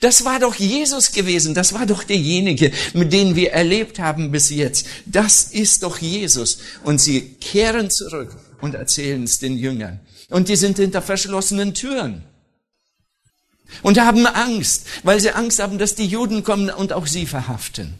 Das 0.00 0.24
war 0.24 0.38
doch 0.38 0.54
Jesus 0.54 1.10
gewesen. 1.10 1.54
Das 1.54 1.72
war 1.72 1.86
doch 1.86 2.04
derjenige, 2.04 2.70
mit 2.94 3.12
dem 3.12 3.34
wir 3.34 3.52
erlebt 3.52 3.98
haben 3.98 4.30
bis 4.30 4.50
jetzt. 4.50 4.86
Das 5.04 5.44
ist 5.44 5.82
doch 5.82 5.98
Jesus. 5.98 6.58
Und 6.84 7.00
sie 7.00 7.34
kehren 7.34 7.90
zurück 7.90 8.36
und 8.60 8.76
erzählen 8.76 9.24
es 9.24 9.40
den 9.40 9.58
Jüngern. 9.58 10.00
Und 10.30 10.48
die 10.48 10.56
sind 10.56 10.78
hinter 10.78 11.02
verschlossenen 11.02 11.74
Türen 11.74 12.24
und 13.82 13.98
haben 14.00 14.26
Angst, 14.26 14.86
weil 15.02 15.20
sie 15.20 15.30
Angst 15.30 15.58
haben, 15.58 15.78
dass 15.78 15.94
die 15.94 16.06
Juden 16.06 16.44
kommen 16.44 16.70
und 16.70 16.92
auch 16.92 17.06
sie 17.06 17.26
verhaften. 17.26 17.94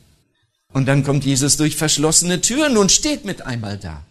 Und 0.72 0.86
dann 0.86 1.04
kommt 1.04 1.24
Jesus 1.24 1.56
durch 1.56 1.76
verschlossene 1.76 2.40
Türen 2.40 2.76
und 2.76 2.92
steht 2.92 3.24
mit 3.24 3.42
einmal 3.42 3.78
da. 3.78 4.04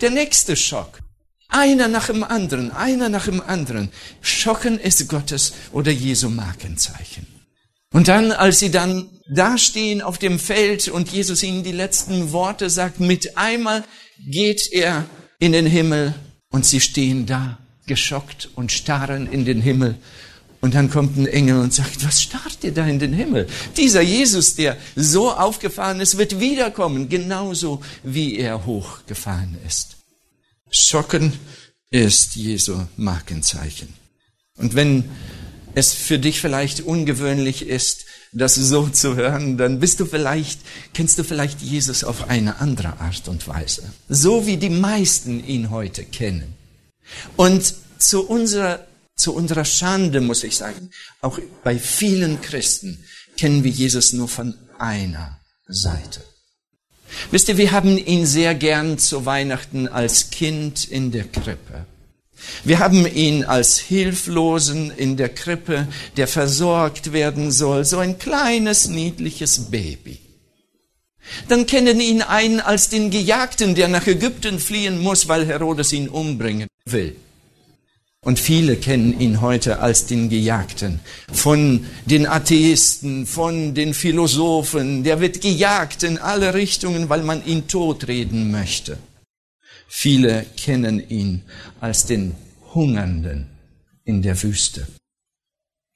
Der 0.00 0.10
nächste 0.10 0.56
Schock. 0.56 1.00
Einer 1.48 1.88
nach 1.88 2.06
dem 2.06 2.24
anderen, 2.24 2.72
einer 2.72 3.08
nach 3.08 3.26
dem 3.26 3.40
anderen. 3.40 3.90
Schocken 4.20 4.78
ist 4.78 5.08
Gottes 5.08 5.52
oder 5.72 5.92
Jesu 5.92 6.28
Markenzeichen. 6.28 7.26
Und 7.92 8.08
dann, 8.08 8.32
als 8.32 8.58
sie 8.58 8.70
dann 8.70 9.08
dastehen 9.28 10.02
auf 10.02 10.18
dem 10.18 10.38
Feld 10.38 10.88
und 10.88 11.08
Jesus 11.08 11.42
ihnen 11.42 11.62
die 11.62 11.72
letzten 11.72 12.32
Worte 12.32 12.68
sagt, 12.68 13.00
mit 13.00 13.36
einmal 13.38 13.84
geht 14.18 14.70
er 14.72 15.04
in 15.38 15.52
den 15.52 15.66
Himmel 15.66 16.14
und 16.50 16.66
sie 16.66 16.80
stehen 16.80 17.26
da, 17.26 17.58
geschockt 17.86 18.48
und 18.54 18.72
starren 18.72 19.30
in 19.30 19.44
den 19.44 19.60
Himmel 19.60 19.96
und 20.60 20.74
dann 20.74 20.90
kommt 20.90 21.16
ein 21.16 21.26
Engel 21.26 21.58
und 21.60 21.72
sagt, 21.72 22.04
was 22.04 22.22
starrt 22.22 22.58
ihr 22.62 22.72
da 22.72 22.86
in 22.86 22.98
den 22.98 23.12
Himmel? 23.12 23.46
Dieser 23.76 24.00
Jesus, 24.00 24.54
der 24.54 24.76
so 24.94 25.32
aufgefahren 25.32 26.00
ist, 26.00 26.18
wird 26.18 26.40
wiederkommen, 26.40 27.08
genauso 27.08 27.82
wie 28.02 28.38
er 28.38 28.66
hochgefahren 28.66 29.56
ist. 29.66 29.96
Schocken 30.70 31.32
ist 31.90 32.36
Jesu 32.36 32.80
Markenzeichen. 32.96 33.94
Und 34.56 34.74
wenn 34.74 35.04
es 35.74 35.92
für 35.92 36.18
dich 36.18 36.40
vielleicht 36.40 36.80
ungewöhnlich 36.80 37.66
ist, 37.66 38.06
das 38.32 38.54
so 38.54 38.88
zu 38.88 39.14
hören, 39.14 39.56
dann 39.56 39.78
bist 39.78 40.00
du 40.00 40.06
vielleicht, 40.06 40.60
kennst 40.94 41.18
du 41.18 41.24
vielleicht 41.24 41.60
Jesus 41.62 42.02
auf 42.02 42.28
eine 42.28 42.60
andere 42.60 42.98
Art 42.98 43.28
und 43.28 43.46
Weise. 43.46 43.82
So 44.08 44.46
wie 44.46 44.56
die 44.56 44.70
meisten 44.70 45.46
ihn 45.46 45.70
heute 45.70 46.04
kennen. 46.04 46.54
Und 47.36 47.74
zu 47.98 48.26
unserer 48.26 48.86
zu 49.16 49.34
unserer 49.34 49.64
Schande 49.64 50.20
muss 50.20 50.44
ich 50.44 50.56
sagen, 50.56 50.90
auch 51.20 51.38
bei 51.64 51.78
vielen 51.78 52.40
Christen 52.40 53.02
kennen 53.36 53.64
wir 53.64 53.70
Jesus 53.70 54.12
nur 54.12 54.28
von 54.28 54.54
einer 54.78 55.40
Seite. 55.66 56.22
Wisst 57.30 57.48
ihr, 57.48 57.56
wir 57.56 57.72
haben 57.72 57.96
ihn 57.96 58.26
sehr 58.26 58.54
gern 58.54 58.98
zu 58.98 59.26
Weihnachten 59.26 59.88
als 59.88 60.30
Kind 60.30 60.86
in 60.88 61.12
der 61.12 61.24
Krippe. 61.24 61.86
Wir 62.64 62.78
haben 62.78 63.06
ihn 63.06 63.44
als 63.44 63.78
Hilflosen 63.78 64.90
in 64.90 65.16
der 65.16 65.30
Krippe, 65.30 65.88
der 66.16 66.28
versorgt 66.28 67.12
werden 67.12 67.50
soll, 67.50 67.84
so 67.84 67.98
ein 67.98 68.18
kleines, 68.18 68.88
niedliches 68.88 69.70
Baby. 69.70 70.20
Dann 71.48 71.66
kennen 71.66 72.00
ihn 72.00 72.22
einen 72.22 72.60
als 72.60 72.88
den 72.88 73.10
Gejagten, 73.10 73.74
der 73.74 73.88
nach 73.88 74.06
Ägypten 74.06 74.58
fliehen 74.58 74.98
muss, 75.00 75.26
weil 75.26 75.46
Herodes 75.46 75.92
ihn 75.92 76.08
umbringen 76.08 76.68
will. 76.84 77.16
Und 78.26 78.40
viele 78.40 78.74
kennen 78.74 79.20
ihn 79.20 79.40
heute 79.40 79.78
als 79.78 80.06
den 80.06 80.28
Gejagten. 80.28 80.98
Von 81.32 81.86
den 82.06 82.26
Atheisten, 82.26 83.24
von 83.24 83.72
den 83.72 83.94
Philosophen. 83.94 85.04
Der 85.04 85.20
wird 85.20 85.40
gejagt 85.40 86.02
in 86.02 86.18
alle 86.18 86.52
Richtungen, 86.52 87.08
weil 87.08 87.22
man 87.22 87.46
ihn 87.46 87.68
totreden 87.68 88.50
möchte. 88.50 88.98
Viele 89.86 90.44
kennen 90.56 91.08
ihn 91.08 91.42
als 91.80 92.06
den 92.06 92.34
Hungernden 92.74 93.46
in 94.04 94.22
der 94.22 94.42
Wüste. 94.42 94.88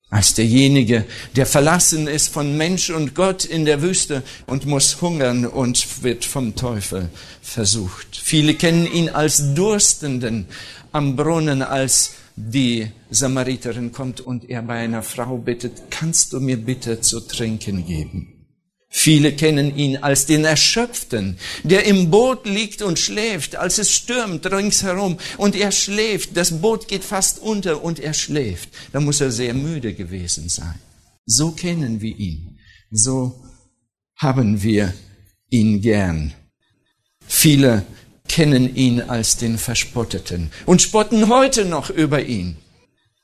als 0.09 0.35
derjenige, 0.35 1.05
der 1.37 1.47
verlassen 1.47 2.09
ist 2.09 2.29
von 2.29 2.57
Mensch 2.57 2.91
und 2.91 3.15
Gott 3.15 3.45
in 3.45 3.65
der 3.65 3.81
Wüste 3.81 4.23
und 4.47 4.67
muss 4.67 5.01
hungern 5.01 5.47
und 5.47 6.03
wird 6.03 6.25
vom 6.25 6.57
Teufel 6.57 7.11
versucht. 7.43 8.17
Viele 8.17 8.55
kennen 8.55 8.87
ihn 8.87 9.09
als 9.09 9.55
Durstenden 9.55 10.47
am 10.93 11.15
Brunnen, 11.15 11.63
als 11.63 12.15
die 12.49 12.91
Samariterin 13.11 13.93
kommt 13.93 14.21
und 14.21 14.49
er 14.49 14.63
bei 14.63 14.79
einer 14.81 15.03
Frau 15.03 15.37
bittet, 15.39 15.91
kannst 15.91 16.33
du 16.33 16.41
mir 16.41 16.57
bitte 16.57 17.01
zu 17.01 17.21
trinken 17.21 17.87
geben? 17.87 18.41
Viele 18.93 19.33
kennen 19.37 19.77
ihn 19.77 19.99
als 19.99 20.27
den 20.27 20.45
Erschöpften, 20.45 21.39
der 21.63 21.87
im 21.87 22.11
Boot 22.11 22.45
liegt 22.45 22.83
und 22.83 22.99
schläft, 22.99 23.55
als 23.55 23.79
es 23.79 23.93
stürmt 23.93 24.51
ringsherum 24.51 25.19
und 25.37 25.55
er 25.55 25.71
schläft, 25.71 26.37
das 26.37 26.61
Boot 26.61 26.89
geht 26.89 27.05
fast 27.05 27.39
unter 27.39 27.85
und 27.85 28.01
er 28.01 28.15
schläft. 28.15 28.71
Da 28.93 28.99
muss 28.99 29.21
er 29.21 29.31
sehr 29.31 29.55
müde 29.55 29.95
gewesen 29.95 30.49
sein. 30.49 30.75
So 31.25 31.53
kennen 31.53 32.01
wir 32.01 32.17
ihn. 32.17 32.59
So 32.91 33.45
haben 34.17 34.61
wir 34.61 34.93
ihn 35.51 35.81
gern. 35.81 36.33
Viele 37.25 37.87
kennen 38.31 38.77
ihn 38.77 39.01
als 39.01 39.39
den 39.39 39.59
Verspotteten 39.59 40.53
und 40.65 40.81
spotten 40.81 41.29
heute 41.29 41.65
noch 41.65 41.91
über 41.91 42.23
ihn. 42.23 42.57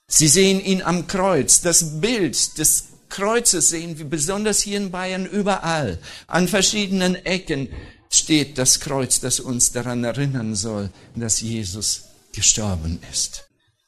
Sie 0.08 0.26
sehen 0.26 0.60
ihn 0.60 0.82
am 0.82 1.06
Kreuz, 1.06 1.60
das 1.60 2.00
Bild 2.00 2.58
des 2.58 2.88
Kreuze 3.08 3.62
sehen 3.62 3.98
wir 3.98 4.06
besonders 4.06 4.62
hier 4.62 4.78
in 4.78 4.90
Bayern 4.90 5.24
überall. 5.24 5.98
An 6.26 6.48
verschiedenen 6.48 7.14
Ecken 7.24 7.68
steht 8.10 8.58
das 8.58 8.80
Kreuz, 8.80 9.20
das 9.20 9.38
uns 9.38 9.70
daran 9.70 10.02
erinnern 10.02 10.56
soll, 10.56 10.90
dass 11.14 11.40
Jesus 11.40 12.06
gestorben 12.34 12.98
ist. 13.12 13.44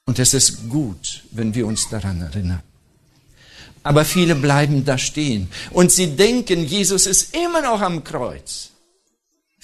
Und 0.06 0.20
es 0.20 0.34
ist 0.34 0.68
gut, 0.68 1.25
wenn 1.32 1.52
wir 1.52 1.66
uns 1.66 1.88
daran 1.88 2.20
erinnern. 2.20 2.62
Aber 3.82 4.04
viele 4.04 4.37
bleiben 4.37 4.84
da 4.84 4.98
stehen 4.98 5.48
und 5.72 5.90
sie 5.90 6.14
denken, 6.14 6.64
Jesus 6.64 7.06
ist 7.06 7.34
immer 7.34 7.60
noch 7.60 7.80
am 7.80 8.04
Kreuz. 8.04 8.70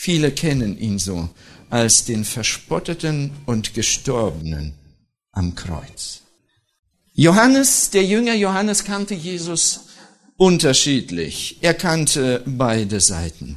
Viele 0.04 0.32
kennen 0.32 0.76
ihn 0.78 0.99
so 0.99 1.30
als 1.70 2.04
den 2.04 2.26
Verspotteten 2.26 3.30
und 3.46 3.73
Gestorbenen 3.73 4.75
am 5.32 5.54
Kreuz. 5.54 6.20
Johannes, 7.14 7.88
der 7.88 8.04
Jünger 8.04 8.34
Johannes 8.34 8.84
kannte 8.84 9.14
Jesus 9.14 9.87
unterschiedlich. 10.37 11.56
Er 11.62 11.73
kannte 11.73 12.42
beide 12.44 13.00
Seiten. 13.00 13.56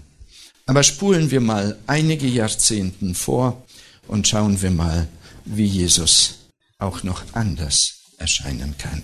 Aber 0.66 0.84
spulen 0.84 1.32
wir 1.32 1.42
mal 1.42 1.78
einige 1.86 2.28
Jahrzehnten 2.28 3.14
vor 3.14 3.66
und 4.08 4.26
schauen 4.26 4.62
wir 4.62 4.72
mal, 4.72 5.10
wie 5.44 5.66
Jesus 5.66 6.48
auch 6.78 7.04
noch 7.04 7.24
anders 7.34 8.04
erscheinen 8.20 8.74
kann. 8.78 9.04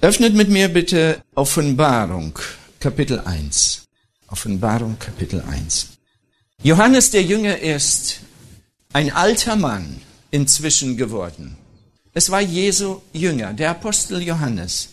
Öffnet 0.00 0.34
mit 0.34 0.48
mir 0.48 0.66
bitte 0.68 1.22
Offenbarung, 1.36 2.36
Kapitel 2.80 3.20
1. 3.20 3.84
Offenbarung, 4.26 4.98
Kapitel 4.98 5.42
1. 5.42 6.01
Johannes 6.64 7.10
der 7.10 7.24
Jünger 7.24 7.58
ist 7.58 8.20
ein 8.92 9.10
alter 9.12 9.56
Mann 9.56 10.00
inzwischen 10.30 10.96
geworden. 10.96 11.56
Es 12.14 12.30
war 12.30 12.40
Jesu 12.40 13.00
Jünger, 13.12 13.52
der 13.52 13.70
Apostel 13.70 14.22
Johannes. 14.22 14.90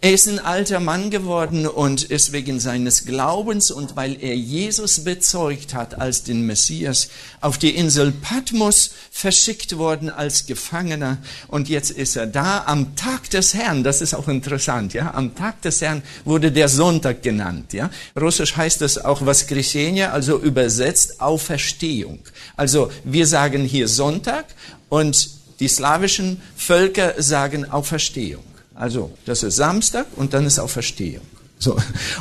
Er 0.00 0.12
ist 0.12 0.28
ein 0.28 0.38
alter 0.38 0.78
Mann 0.78 1.10
geworden 1.10 1.66
und 1.66 2.04
ist 2.04 2.30
wegen 2.30 2.60
seines 2.60 3.04
Glaubens 3.04 3.72
und 3.72 3.96
weil 3.96 4.16
er 4.22 4.36
Jesus 4.36 5.02
bezeugt 5.02 5.74
hat 5.74 6.00
als 6.00 6.22
den 6.22 6.46
Messias 6.46 7.08
auf 7.40 7.58
die 7.58 7.74
Insel 7.74 8.12
Patmos 8.12 8.92
verschickt 9.10 9.76
worden 9.76 10.08
als 10.08 10.46
Gefangener 10.46 11.18
und 11.48 11.68
jetzt 11.68 11.90
ist 11.90 12.14
er 12.14 12.28
da 12.28 12.62
am 12.66 12.94
Tag 12.94 13.28
des 13.30 13.54
Herrn. 13.54 13.82
Das 13.82 14.00
ist 14.00 14.14
auch 14.14 14.28
interessant, 14.28 14.94
ja. 14.94 15.14
Am 15.14 15.34
Tag 15.34 15.62
des 15.62 15.80
Herrn 15.80 16.04
wurde 16.24 16.52
der 16.52 16.68
Sonntag 16.68 17.24
genannt, 17.24 17.72
ja. 17.72 17.90
Russisch 18.16 18.56
heißt 18.56 18.80
das 18.80 19.04
auch 19.04 19.26
was 19.26 19.48
Christiania, 19.48 20.12
also 20.12 20.38
übersetzt 20.38 21.20
Auferstehung. 21.20 22.20
Also 22.56 22.92
wir 23.02 23.26
sagen 23.26 23.64
hier 23.64 23.88
Sonntag 23.88 24.44
und 24.90 25.28
die 25.58 25.66
slawischen 25.66 26.40
Völker 26.56 27.20
sagen 27.20 27.68
Auferstehung. 27.68 28.47
Also, 28.78 29.10
das 29.26 29.42
ist 29.42 29.56
Samstag 29.56 30.06
und 30.14 30.34
dann 30.34 30.46
ist 30.46 30.60
Auferstehung. 30.60 31.26
So. 31.58 31.76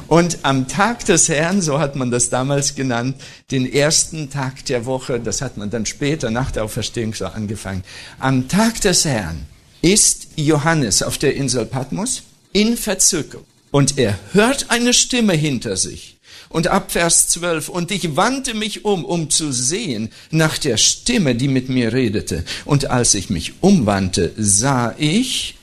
Und 0.08 0.39
am 0.41 0.67
Tag 0.67 1.06
des 1.06 1.30
Herrn, 1.30 1.62
so 1.62 1.78
hat 1.78 1.96
man 1.96 2.10
das 2.10 2.32
damals 2.32 2.74
genannt, 2.74 3.15
den 3.52 3.72
ersten 3.72 4.32
Tag 4.32 4.65
der 4.65 4.88
Woche, 4.88 5.20
das 5.20 5.43
hat 5.43 5.58
man 5.58 5.70
dann 5.70 5.86
später 5.86 6.32
nach 6.32 6.50
der 6.50 6.63
Auferstehung 6.63 7.13
so 7.13 7.28
angefangen. 7.28 7.84
Am 8.17 8.48
Tag 8.48 8.82
des 8.82 9.06
Herrn 9.06 9.46
ist 9.84 10.30
Johannes 10.36 11.04
auf 11.04 11.20
der 11.20 11.36
Insel 11.36 11.67
Patmos 11.67 12.24
in 12.54 12.76
Verzückung. 12.76 13.43
Und 13.70 14.00
er 14.00 14.17
hört 14.34 14.72
eine 14.72 14.96
Stimme 14.96 15.34
hinter 15.34 15.78
sich. 15.78 16.17
Und 16.50 16.65
ab 16.65 16.91
Vers 16.91 17.28
12, 17.28 17.70
und 17.70 17.91
ich 17.91 18.15
wandte 18.15 18.56
mich 18.56 18.84
um, 18.84 19.06
um 19.06 19.30
zu 19.30 19.52
sehen 19.52 20.10
nach 20.32 20.58
der 20.58 20.78
Stimme, 20.78 21.36
die 21.36 21.50
mit 21.50 21.70
mir 21.70 21.93
redete. 21.93 22.46
Und 22.65 22.89
als 22.89 23.13
ich 23.13 23.30
mich 23.30 23.62
umwandte, 23.62 24.34
sah 24.38 24.96
ich 24.98 25.57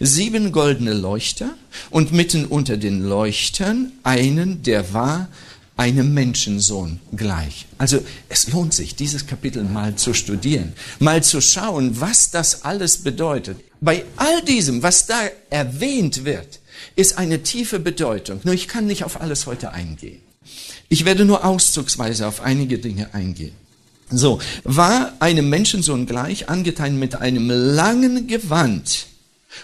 sieben 0.00 0.52
goldene 0.52 0.94
Leuchter 0.94 1.54
und 1.90 2.12
mitten 2.12 2.46
unter 2.46 2.76
den 2.76 3.02
Leuchtern 3.02 3.92
einen, 4.02 4.62
der 4.62 4.92
war 4.92 5.28
einem 5.76 6.14
Menschensohn 6.14 7.00
gleich. 7.16 7.66
Also 7.78 8.00
es 8.28 8.52
lohnt 8.52 8.74
sich, 8.74 8.94
dieses 8.94 9.26
Kapitel 9.26 9.64
mal 9.64 9.96
zu 9.96 10.14
studieren, 10.14 10.72
mal 11.00 11.22
zu 11.22 11.40
schauen, 11.40 12.00
was 12.00 12.30
das 12.30 12.64
alles 12.64 12.98
bedeutet. 12.98 13.58
Bei 13.80 14.04
all 14.16 14.42
diesem, 14.42 14.82
was 14.82 15.06
da 15.06 15.20
erwähnt 15.50 16.24
wird, 16.24 16.60
ist 16.96 17.18
eine 17.18 17.42
tiefe 17.42 17.80
Bedeutung. 17.80 18.40
Nur 18.44 18.54
ich 18.54 18.68
kann 18.68 18.86
nicht 18.86 19.04
auf 19.04 19.20
alles 19.20 19.46
heute 19.46 19.72
eingehen. 19.72 20.20
Ich 20.88 21.04
werde 21.04 21.24
nur 21.24 21.44
auszugsweise 21.44 22.26
auf 22.26 22.40
einige 22.40 22.78
Dinge 22.78 23.12
eingehen. 23.14 23.52
So, 24.10 24.38
war 24.62 25.14
einem 25.18 25.48
Menschensohn 25.48 26.06
gleich, 26.06 26.48
angetan 26.48 26.98
mit 26.98 27.16
einem 27.16 27.50
langen 27.50 28.26
Gewand 28.26 29.06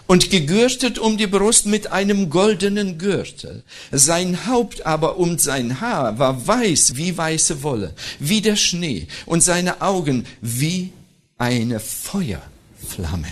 und 0.06 0.30
gegürtet 0.30 0.98
um 0.98 1.16
die 1.16 1.26
Brust 1.26 1.66
mit 1.66 1.92
einem 1.92 2.30
goldenen 2.30 2.98
Gürtel. 2.98 3.62
Sein 3.90 4.46
Haupt 4.46 4.86
aber 4.86 5.16
und 5.16 5.40
sein 5.40 5.80
Haar 5.80 6.18
war 6.18 6.46
weiß 6.46 6.96
wie 6.96 7.16
weiße 7.16 7.62
Wolle, 7.62 7.94
wie 8.18 8.40
der 8.40 8.56
Schnee, 8.56 9.06
und 9.26 9.42
seine 9.42 9.80
Augen 9.82 10.26
wie 10.40 10.92
eine 11.38 11.80
Feuerflamme 11.80 13.28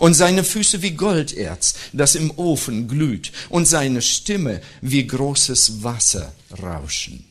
und 0.00 0.14
seine 0.14 0.44
Füße 0.44 0.82
wie 0.82 0.92
Golderz, 0.92 1.74
das 1.92 2.14
im 2.14 2.32
Ofen 2.36 2.88
glüht, 2.88 3.32
und 3.50 3.66
seine 3.66 4.02
Stimme 4.02 4.60
wie 4.80 5.06
großes 5.06 5.82
Wasserrauschen. 5.84 7.29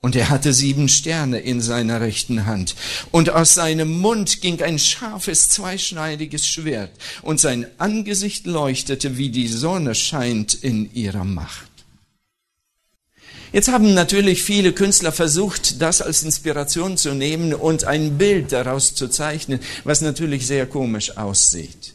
Und 0.00 0.14
er 0.14 0.30
hatte 0.30 0.52
sieben 0.52 0.88
Sterne 0.88 1.40
in 1.40 1.60
seiner 1.60 2.00
rechten 2.00 2.46
Hand, 2.46 2.76
und 3.10 3.30
aus 3.30 3.54
seinem 3.54 3.98
Mund 3.98 4.40
ging 4.40 4.62
ein 4.62 4.78
scharfes, 4.78 5.48
zweischneidiges 5.48 6.46
Schwert, 6.46 6.92
und 7.22 7.40
sein 7.40 7.66
Angesicht 7.78 8.46
leuchtete, 8.46 9.18
wie 9.18 9.30
die 9.30 9.48
Sonne 9.48 9.96
scheint 9.96 10.54
in 10.54 10.94
ihrer 10.94 11.24
Macht. 11.24 11.68
Jetzt 13.52 13.68
haben 13.68 13.94
natürlich 13.94 14.42
viele 14.42 14.72
Künstler 14.72 15.10
versucht, 15.10 15.80
das 15.80 16.00
als 16.02 16.22
Inspiration 16.22 16.96
zu 16.96 17.14
nehmen 17.14 17.54
und 17.54 17.84
ein 17.84 18.18
Bild 18.18 18.52
daraus 18.52 18.94
zu 18.94 19.08
zeichnen, 19.08 19.58
was 19.84 20.00
natürlich 20.00 20.46
sehr 20.46 20.66
komisch 20.66 21.16
aussieht. 21.16 21.94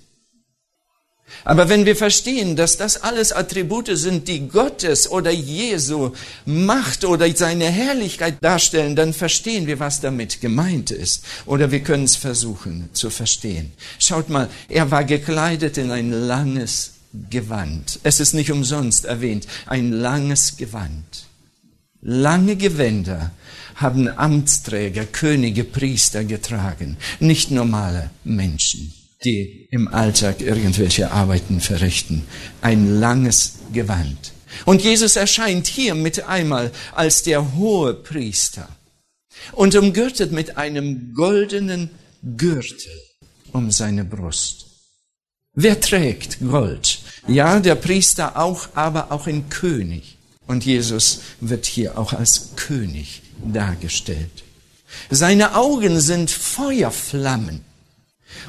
Aber 1.45 1.69
wenn 1.69 1.85
wir 1.85 1.95
verstehen, 1.95 2.55
dass 2.55 2.77
das 2.77 3.01
alles 3.01 3.31
Attribute 3.31 3.97
sind, 3.97 4.27
die 4.27 4.47
Gottes 4.47 5.09
oder 5.09 5.31
Jesu 5.31 6.11
Macht 6.45 7.03
oder 7.05 7.29
seine 7.35 7.65
Herrlichkeit 7.65 8.35
darstellen, 8.41 8.95
dann 8.95 9.13
verstehen 9.13 9.67
wir, 9.67 9.79
was 9.79 9.99
damit 10.01 10.41
gemeint 10.41 10.91
ist. 10.91 11.25
Oder 11.45 11.71
wir 11.71 11.81
können 11.81 12.05
es 12.05 12.15
versuchen 12.15 12.89
zu 12.93 13.09
verstehen. 13.09 13.73
Schaut 13.99 14.29
mal, 14.29 14.49
er 14.69 14.91
war 14.91 15.03
gekleidet 15.03 15.77
in 15.77 15.91
ein 15.91 16.11
langes 16.11 16.93
Gewand. 17.29 17.99
Es 18.03 18.19
ist 18.19 18.33
nicht 18.33 18.51
umsonst 18.51 19.05
erwähnt, 19.05 19.47
ein 19.67 19.91
langes 19.91 20.57
Gewand. 20.57 21.25
Lange 22.01 22.55
Gewänder 22.55 23.31
haben 23.75 24.09
Amtsträger, 24.09 25.05
Könige, 25.05 25.63
Priester 25.63 26.23
getragen, 26.23 26.97
nicht 27.19 27.51
normale 27.51 28.09
Menschen, 28.23 28.93
die 29.23 29.67
im 29.71 29.87
Alltag 29.87 30.41
irgendwelche 30.41 31.11
Arbeiten 31.11 31.61
verrichten. 31.61 32.23
Ein 32.61 32.99
langes 32.99 33.55
Gewand. 33.71 34.33
Und 34.65 34.81
Jesus 34.81 35.15
erscheint 35.15 35.67
hier 35.67 35.95
mit 35.95 36.23
einmal 36.27 36.71
als 36.93 37.23
der 37.23 37.55
hohe 37.55 37.93
Priester 37.93 38.67
und 39.51 39.75
umgürtet 39.75 40.31
mit 40.31 40.57
einem 40.57 41.13
goldenen 41.13 41.89
Gürtel 42.37 42.91
um 43.51 43.71
seine 43.71 44.05
Brust. 44.05 44.67
Wer 45.53 45.79
trägt 45.79 46.39
Gold? 46.39 46.99
Ja, 47.27 47.59
der 47.59 47.75
Priester 47.75 48.37
auch, 48.37 48.69
aber 48.73 49.11
auch 49.11 49.27
ein 49.27 49.49
König. 49.49 50.17
Und 50.47 50.65
Jesus 50.65 51.21
wird 51.39 51.65
hier 51.65 51.97
auch 51.97 52.13
als 52.13 52.49
König 52.55 53.21
dargestellt. 53.45 54.43
Seine 55.09 55.55
Augen 55.55 55.99
sind 55.99 56.31
Feuerflammen. 56.31 57.61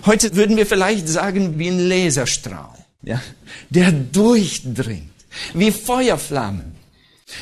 Heute 0.06 0.34
würden 0.34 0.56
wir 0.56 0.66
vielleicht 0.66 1.08
sagen 1.08 1.58
wie 1.58 1.68
ein 1.68 1.88
Laserstrahl. 1.88 2.84
ja, 3.02 3.22
der 3.70 3.92
durchdringt, 3.92 5.12
wie 5.52 5.70
Feuerflammen. 5.70 6.74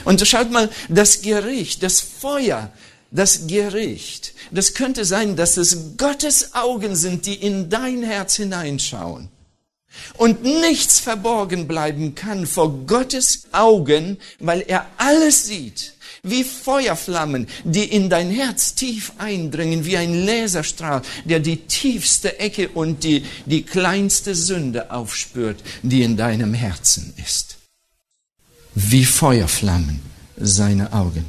Und 0.05 0.27
schaut 0.27 0.51
mal, 0.51 0.71
das 0.89 1.23
Gericht, 1.23 1.83
das 1.83 2.01
Feuer, 2.01 2.73
das 3.11 3.47
Gericht, 3.47 4.35
das 4.51 4.75
könnte 4.75 5.05
sein, 5.05 5.37
dass 5.37 5.57
es 5.57 5.97
Gottes 5.97 6.55
Augen 6.55 6.97
sind, 6.97 7.27
die 7.27 7.35
in 7.35 7.69
dein 7.69 8.03
Herz 8.03 8.37
hineinschauen. 8.37 9.29
Und 10.17 10.43
nichts 10.43 11.01
verborgen 11.01 11.69
bleiben 11.69 12.15
kann 12.15 12.47
vor 12.47 12.87
Gottes 12.87 13.49
Augen, 13.53 14.19
weil 14.39 14.63
er 14.67 14.87
alles 14.97 15.45
sieht 15.45 15.95
wie 16.25 16.45
Feuerflammen, 16.45 17.49
die 17.65 17.85
in 17.85 18.09
dein 18.09 18.31
Herz 18.31 18.77
tief 18.77 19.13
eindringen, 19.19 19.85
wie 19.85 19.97
ein 19.97 20.25
Laserstrahl, 20.25 21.03
der 21.25 21.41
die 21.41 21.57
tiefste 21.57 22.39
Ecke 22.39 22.69
und 22.69 23.03
die, 23.03 23.25
die 23.47 23.65
kleinste 23.65 24.37
Sünde 24.37 24.93
aufspürt, 24.93 25.61
die 25.83 26.03
in 26.03 26.17
deinem 26.17 26.55
Herzen 26.55 27.13
ist. 27.17 27.57
Wie 28.75 29.05
Feuerflammen 29.05 30.01
seine 30.37 30.93
Augen. 30.93 31.29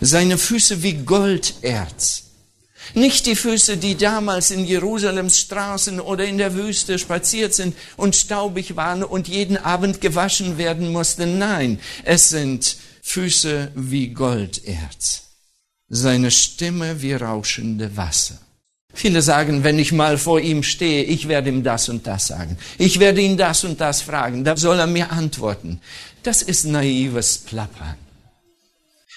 Seine 0.00 0.38
Füße 0.38 0.82
wie 0.82 0.94
Golderz. 0.94 2.24
Nicht 2.94 3.26
die 3.26 3.36
Füße, 3.36 3.76
die 3.76 3.94
damals 3.94 4.50
in 4.50 4.64
Jerusalems 4.64 5.38
Straßen 5.38 6.00
oder 6.00 6.24
in 6.24 6.38
der 6.38 6.54
Wüste 6.54 6.98
spaziert 6.98 7.54
sind 7.54 7.76
und 7.96 8.16
staubig 8.16 8.74
waren 8.74 9.04
und 9.04 9.28
jeden 9.28 9.56
Abend 9.56 10.00
gewaschen 10.00 10.58
werden 10.58 10.90
mussten. 10.90 11.38
Nein, 11.38 11.78
es 12.02 12.30
sind 12.30 12.76
Füße 13.02 13.72
wie 13.74 14.08
Golderz, 14.08 15.22
seine 15.88 16.30
Stimme 16.30 17.02
wie 17.02 17.14
rauschende 17.14 17.96
Wasser. 17.96 18.38
Viele 18.92 19.22
sagen, 19.22 19.62
wenn 19.62 19.78
ich 19.78 19.92
mal 19.92 20.18
vor 20.18 20.40
ihm 20.40 20.62
stehe, 20.62 21.04
ich 21.04 21.28
werde 21.28 21.48
ihm 21.48 21.62
das 21.62 21.88
und 21.88 22.06
das 22.06 22.26
sagen. 22.26 22.58
Ich 22.76 22.98
werde 22.98 23.20
ihn 23.20 23.36
das 23.36 23.64
und 23.64 23.80
das 23.80 24.02
fragen. 24.02 24.44
Da 24.44 24.56
soll 24.56 24.78
er 24.78 24.86
mir 24.86 25.12
antworten. 25.12 25.80
Das 26.22 26.42
ist 26.42 26.64
naives 26.64 27.38
Plappern. 27.38 27.96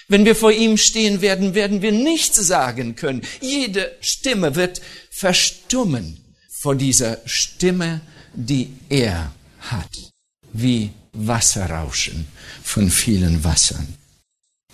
Wenn 0.06 0.24
wir 0.24 0.36
vor 0.36 0.52
ihm 0.52 0.76
stehen 0.76 1.22
werden, 1.22 1.54
werden 1.54 1.82
wir 1.82 1.92
nichts 1.92 2.36
sagen 2.36 2.94
können. 2.94 3.22
Jede 3.40 3.90
Stimme 4.00 4.54
wird 4.54 4.80
verstummen 5.10 6.20
vor 6.50 6.74
dieser 6.74 7.18
Stimme, 7.24 8.00
die 8.34 8.72
er 8.88 9.32
hat, 9.60 10.12
wie 10.54 10.90
Wasserrauschen 11.12 12.26
von 12.62 12.90
vielen 12.90 13.44
Wassern. 13.44 13.86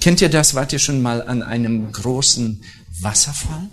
Kennt 0.00 0.22
ihr 0.22 0.28
das? 0.28 0.54
Wart 0.54 0.72
ihr 0.72 0.78
schon 0.78 1.02
mal 1.02 1.22
an 1.22 1.42
einem 1.42 1.90
großen 1.90 2.62
Wasserfall? 3.00 3.68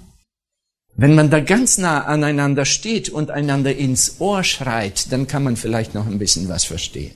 Wenn 0.95 1.13
man 1.13 1.29
da 1.29 1.39
ganz 1.39 1.77
nah 1.77 2.05
aneinander 2.05 2.65
steht 2.65 3.09
und 3.09 3.29
einander 3.29 3.75
ins 3.75 4.15
Ohr 4.19 4.43
schreit, 4.43 5.11
dann 5.11 5.27
kann 5.27 5.43
man 5.43 5.55
vielleicht 5.55 5.93
noch 5.93 6.07
ein 6.07 6.17
bisschen 6.17 6.49
was 6.49 6.65
verstehen. 6.65 7.13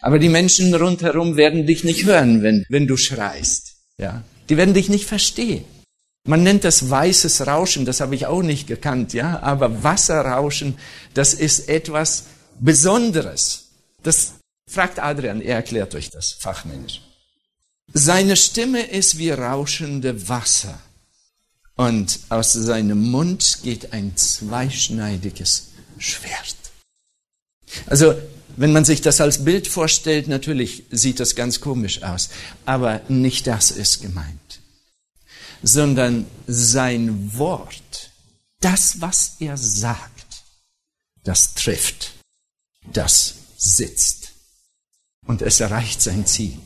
Aber 0.00 0.18
die 0.18 0.30
Menschen 0.30 0.74
rundherum 0.74 1.36
werden 1.36 1.66
dich 1.66 1.84
nicht 1.84 2.04
hören, 2.06 2.42
wenn, 2.42 2.64
wenn 2.68 2.86
du 2.86 2.96
schreist. 2.96 3.74
Ja, 3.98 4.22
die 4.48 4.56
werden 4.56 4.74
dich 4.74 4.88
nicht 4.88 5.06
verstehen. 5.06 5.64
Man 6.26 6.42
nennt 6.42 6.64
das 6.64 6.88
weißes 6.88 7.46
Rauschen, 7.46 7.84
das 7.84 8.00
habe 8.00 8.14
ich 8.14 8.26
auch 8.26 8.42
nicht 8.42 8.66
gekannt, 8.66 9.12
ja, 9.12 9.40
aber 9.40 9.82
Wasserrauschen, 9.82 10.76
das 11.14 11.34
ist 11.34 11.68
etwas 11.68 12.24
Besonderes. 12.60 13.67
Das 14.02 14.34
Fragt 14.68 14.98
Adrian, 14.98 15.40
er 15.40 15.56
erklärt 15.56 15.94
euch 15.94 16.10
das 16.10 16.32
fachmännisch. 16.32 17.00
Seine 17.94 18.36
Stimme 18.36 18.82
ist 18.82 19.16
wie 19.16 19.30
rauschende 19.30 20.28
Wasser. 20.28 20.78
Und 21.74 22.20
aus 22.28 22.52
seinem 22.52 23.10
Mund 23.10 23.60
geht 23.62 23.92
ein 23.92 24.14
zweischneidiges 24.16 25.68
Schwert. 25.96 26.56
Also, 27.86 28.14
wenn 28.56 28.72
man 28.72 28.84
sich 28.84 29.00
das 29.00 29.20
als 29.20 29.44
Bild 29.44 29.68
vorstellt, 29.68 30.28
natürlich 30.28 30.84
sieht 30.90 31.20
das 31.20 31.34
ganz 31.34 31.60
komisch 31.60 32.02
aus. 32.02 32.28
Aber 32.66 33.00
nicht 33.08 33.46
das 33.46 33.70
ist 33.70 34.02
gemeint. 34.02 34.60
Sondern 35.62 36.26
sein 36.46 37.38
Wort, 37.38 38.10
das, 38.60 39.00
was 39.00 39.36
er 39.38 39.56
sagt, 39.56 40.42
das 41.22 41.54
trifft, 41.54 42.12
das 42.92 43.37
sitzt 43.58 44.32
und 45.26 45.42
es 45.42 45.60
erreicht 45.60 46.00
sein 46.00 46.26
Ziel. 46.26 46.58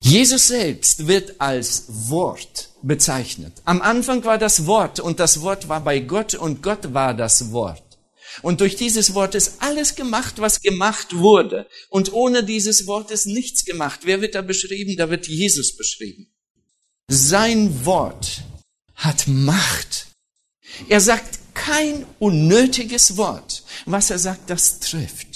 Jesus 0.00 0.48
selbst 0.48 1.06
wird 1.06 1.40
als 1.40 1.84
Wort 1.88 2.70
bezeichnet. 2.82 3.60
Am 3.64 3.82
Anfang 3.82 4.24
war 4.24 4.38
das 4.38 4.66
Wort 4.66 5.00
und 5.00 5.18
das 5.18 5.40
Wort 5.40 5.68
war 5.68 5.80
bei 5.80 5.98
Gott 6.00 6.34
und 6.34 6.62
Gott 6.62 6.94
war 6.94 7.12
das 7.12 7.50
Wort. 7.50 7.82
Und 8.42 8.60
durch 8.60 8.76
dieses 8.76 9.14
Wort 9.14 9.34
ist 9.34 9.54
alles 9.60 9.94
gemacht, 9.94 10.34
was 10.38 10.60
gemacht 10.60 11.16
wurde. 11.16 11.66
Und 11.88 12.12
ohne 12.12 12.44
dieses 12.44 12.86
Wort 12.86 13.10
ist 13.10 13.26
nichts 13.26 13.64
gemacht. 13.64 14.00
Wer 14.04 14.20
wird 14.20 14.34
da 14.34 14.42
beschrieben? 14.42 14.96
Da 14.96 15.08
wird 15.10 15.26
Jesus 15.26 15.76
beschrieben. 15.76 16.28
Sein 17.08 17.84
Wort 17.86 18.42
hat 18.94 19.26
Macht. 19.26 20.08
Er 20.88 21.00
sagt 21.00 21.38
kein 21.54 22.04
unnötiges 22.18 23.16
Wort. 23.16 23.64
Was 23.86 24.10
er 24.10 24.18
sagt, 24.18 24.50
das 24.50 24.80
trifft. 24.80 25.35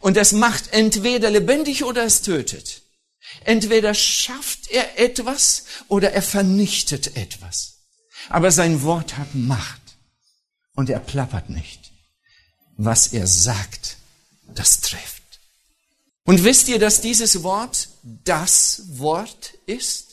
Und 0.00 0.16
es 0.16 0.32
macht 0.32 0.72
entweder 0.72 1.30
lebendig 1.30 1.84
oder 1.84 2.04
es 2.04 2.22
tötet. 2.22 2.82
Entweder 3.44 3.94
schafft 3.94 4.70
er 4.70 4.98
etwas 4.98 5.64
oder 5.88 6.12
er 6.12 6.22
vernichtet 6.22 7.16
etwas. 7.16 7.78
Aber 8.28 8.50
sein 8.50 8.82
Wort 8.82 9.16
hat 9.16 9.34
Macht 9.34 9.80
und 10.74 10.90
er 10.90 11.00
plappert 11.00 11.50
nicht. 11.50 11.92
Was 12.76 13.08
er 13.08 13.26
sagt, 13.26 13.96
das 14.54 14.80
trifft. 14.80 15.22
Und 16.24 16.44
wisst 16.44 16.68
ihr, 16.68 16.78
dass 16.78 17.00
dieses 17.00 17.42
Wort 17.42 17.88
das 18.02 18.82
Wort 18.98 19.54
ist? 19.66 20.07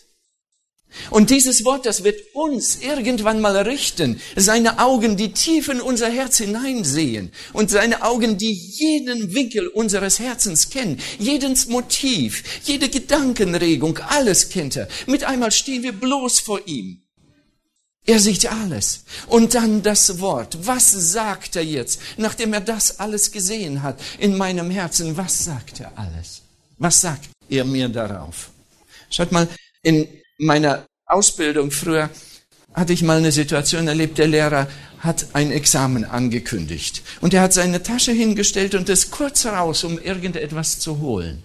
Und 1.10 1.30
dieses 1.30 1.66
Wort, 1.66 1.86
das 1.86 2.04
wird 2.04 2.22
uns 2.34 2.78
irgendwann 2.82 3.42
mal 3.42 3.58
richten. 3.58 4.22
Seine 4.36 4.80
Augen, 4.80 5.18
die 5.18 5.32
tief 5.32 5.70
in 5.70 5.82
unser 5.82 6.10
Herz 6.10 6.38
hineinsehen. 6.38 7.32
Und 7.54 7.70
seine 7.70 8.04
Augen, 8.04 8.38
die 8.38 8.54
jeden 8.54 9.34
Winkel 9.34 9.68
unseres 9.68 10.20
Herzens 10.20 10.70
kennen. 10.70 11.00
Jedes 11.20 11.68
Motiv, 11.68 12.44
jede 12.64 12.90
Gedankenregung, 12.90 14.00
alles 14.10 14.50
kennt 14.50 14.76
er. 14.76 14.88
Mit 15.08 15.24
einmal 15.24 15.52
stehen 15.52 15.84
wir 15.84 15.94
bloß 15.94 16.40
vor 16.40 16.62
ihm. 16.66 17.02
Er 18.06 18.20
sieht 18.20 18.52
alles. 18.52 19.04
Und 19.28 19.56
dann 19.56 19.82
das 19.82 20.20
Wort. 20.20 20.58
Was 20.68 20.92
sagt 20.92 21.56
er 21.56 21.64
jetzt, 21.64 22.00
nachdem 22.18 22.54
er 22.54 22.62
das 22.62 23.00
alles 23.00 23.32
gesehen 23.32 23.82
hat 23.82 24.00
in 24.20 24.38
meinem 24.38 24.70
Herzen? 24.70 25.18
Was 25.18 25.46
sagt 25.46 25.80
er 25.80 25.92
alles? 25.98 26.44
Was 26.78 27.02
sagt 27.02 27.30
er 27.50 27.66
mir 27.66 27.90
darauf? 27.90 28.52
Schaut 29.10 29.32
mal, 29.32 29.48
in 29.82 30.08
meiner 30.38 30.86
Ausbildung 31.06 31.72
früher 31.72 32.10
hatte 32.74 32.94
ich 32.94 33.04
mal 33.04 33.18
eine 33.18 33.32
Situation 33.32 33.88
erlebt, 33.88 34.18
der 34.18 34.28
Lehrer 34.28 34.68
hat 35.00 35.28
ein 35.34 35.52
Examen 35.52 36.04
angekündigt. 36.04 37.04
Und 37.22 37.34
er 37.34 37.42
hat 37.42 37.54
seine 37.54 37.84
Tasche 37.84 38.12
hingestellt 38.12 38.76
und 38.76 38.90
ist 38.90 39.12
kurz 39.12 39.46
raus, 39.46 39.84
um 39.84 39.98
irgendetwas 39.98 40.80
zu 40.80 41.00
holen. 41.00 41.44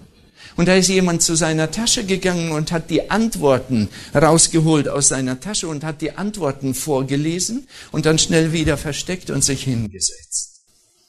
Und 0.57 0.67
da 0.67 0.75
ist 0.75 0.89
jemand 0.89 1.23
zu 1.23 1.37
seiner 1.37 1.71
Tasche 1.71 2.05
gegangen 2.05 2.51
und 2.51 2.73
hat 2.73 2.91
die 2.91 3.11
Antworten 3.11 3.89
rausgeholt 4.15 4.89
aus 4.89 5.09
seiner 5.09 5.39
Tasche 5.39 5.69
und 5.69 5.85
hat 5.85 6.01
die 6.01 6.17
Antworten 6.17 6.75
vorgelesen 6.75 7.69
und 7.93 8.07
dann 8.07 8.19
schnell 8.19 8.53
wieder 8.53 8.77
versteckt 8.77 9.31
und 9.31 9.45
sich 9.45 9.63
hingesetzt. 9.63 10.50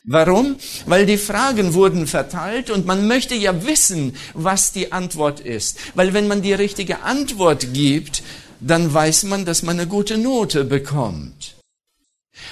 Warum? 0.04 0.56
Weil 0.88 1.06
die 1.06 1.18
Fragen 1.18 1.76
wurden 1.76 2.08
verteilt 2.08 2.72
und 2.72 2.88
man 2.88 3.08
möchte 3.08 3.36
ja 3.36 3.66
wissen, 3.66 4.16
was 4.34 4.72
die 4.72 4.92
Antwort 4.92 5.40
ist. 5.40 5.78
Weil 5.94 6.14
wenn 6.14 6.28
man 6.28 6.42
die 6.42 6.54
richtige 6.54 7.04
Antwort 7.04 7.74
gibt, 7.74 8.24
dann 8.60 8.92
weiß 8.92 9.24
man, 9.24 9.46
dass 9.46 9.62
man 9.62 9.80
eine 9.80 9.88
gute 9.88 10.18
Note 10.18 10.64
bekommt. 10.64 11.56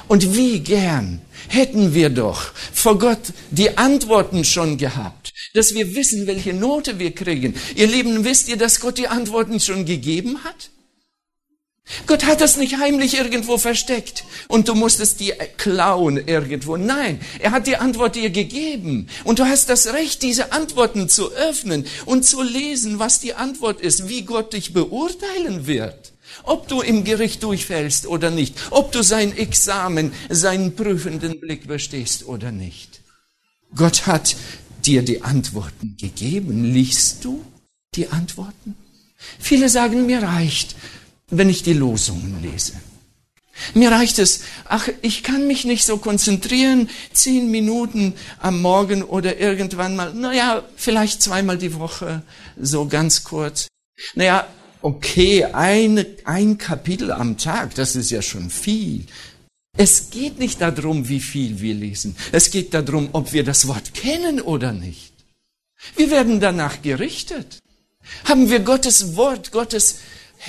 Und 0.07 0.35
wie 0.35 0.59
gern 0.59 1.21
hätten 1.47 1.95
wir 1.95 2.11
doch 2.11 2.51
vor 2.73 2.99
Gott 2.99 3.33
die 3.49 3.77
Antworten 3.77 4.43
schon 4.45 4.77
gehabt, 4.77 5.33
dass 5.55 5.73
wir 5.73 5.95
wissen, 5.95 6.27
welche 6.27 6.53
Note 6.53 6.99
wir 6.99 7.15
kriegen. 7.15 7.55
Ihr 7.75 7.87
Lieben, 7.87 8.23
wisst 8.25 8.49
ihr, 8.49 8.57
dass 8.57 8.79
Gott 8.79 8.99
die 8.99 9.07
Antworten 9.07 9.59
schon 9.59 9.85
gegeben 9.85 10.43
hat? 10.43 10.69
Gott 12.05 12.25
hat 12.25 12.41
das 12.41 12.57
nicht 12.57 12.77
heimlich 12.77 13.17
irgendwo 13.17 13.57
versteckt 13.57 14.23
und 14.47 14.67
du 14.67 14.75
musstest 14.75 15.19
die 15.19 15.33
klauen 15.57 16.17
irgendwo. 16.17 16.77
Nein, 16.77 17.19
er 17.39 17.51
hat 17.51 17.67
die 17.67 17.77
Antwort 17.77 18.15
dir 18.15 18.29
gegeben 18.29 19.07
und 19.23 19.39
du 19.39 19.45
hast 19.45 19.69
das 19.69 19.87
Recht, 19.87 20.21
diese 20.21 20.51
Antworten 20.51 21.09
zu 21.09 21.31
öffnen 21.31 21.85
und 22.05 22.25
zu 22.25 22.43
lesen, 22.43 22.99
was 22.99 23.19
die 23.19 23.33
Antwort 23.33 23.81
ist, 23.81 24.07
wie 24.07 24.21
Gott 24.21 24.53
dich 24.53 24.73
beurteilen 24.73 25.65
wird. 25.65 26.13
Ob 26.43 26.67
du 26.67 26.81
im 26.81 27.03
Gericht 27.03 27.41
durchfällst 27.41 28.05
oder 28.05 28.29
nicht, 28.29 28.55
ob 28.69 28.91
du 28.91 29.01
sein 29.01 29.35
Examen, 29.35 30.13
seinen 30.29 30.75
prüfenden 30.75 31.39
Blick 31.39 31.67
bestehst 31.67 32.27
oder 32.27 32.51
nicht. 32.51 33.01
Gott 33.75 34.05
hat 34.05 34.35
dir 34.85 35.01
die 35.01 35.23
Antworten 35.23 35.97
gegeben. 35.99 36.65
Liest 36.65 37.25
du 37.25 37.43
die 37.95 38.07
Antworten? 38.07 38.75
Viele 39.39 39.69
sagen, 39.69 40.05
mir 40.05 40.23
reicht, 40.23 40.75
wenn 41.29 41.49
ich 41.49 41.63
die 41.63 41.73
Losungen 41.73 42.41
lese. 42.41 42.73
Mir 43.73 43.91
reicht 43.91 44.19
es, 44.19 44.41
ach, 44.65 44.87
ich 45.01 45.21
kann 45.21 45.47
mich 45.47 45.65
nicht 45.65 45.85
so 45.85 45.97
konzentrieren, 45.97 46.89
zehn 47.11 47.51
Minuten 47.51 48.13
am 48.39 48.61
Morgen 48.61 49.03
oder 49.03 49.37
irgendwann 49.37 49.95
mal, 49.95 50.13
naja, 50.13 50.63
vielleicht 50.75 51.21
zweimal 51.21 51.57
die 51.57 51.75
Woche, 51.75 52.23
so 52.57 52.87
ganz 52.87 53.23
kurz. 53.23 53.67
Naja, 54.15 54.47
okay, 54.81 55.43
eine, 55.45 56.05
ein 56.23 56.57
Kapitel 56.57 57.11
am 57.11 57.37
Tag, 57.37 57.75
das 57.75 57.95
ist 57.95 58.11
ja 58.11 58.21
schon 58.21 58.49
viel. 58.49 59.05
Es 59.77 60.09
geht 60.09 60.39
nicht 60.39 60.61
darum, 60.61 61.07
wie 61.09 61.19
viel 61.19 61.59
wir 61.61 61.73
lesen. 61.73 62.15
Es 62.31 62.51
geht 62.51 62.73
darum, 62.73 63.09
ob 63.13 63.33
wir 63.33 63.43
das 63.43 63.67
Wort 63.67 63.93
kennen 63.93 64.41
oder 64.41 64.73
nicht. 64.73 65.13
Wir 65.95 66.11
werden 66.11 66.39
danach 66.39 66.81
gerichtet. 66.81 67.59
Haben 68.25 68.49
wir 68.49 68.59
Gottes 68.59 69.15
Wort, 69.15 69.51
Gottes 69.51 69.99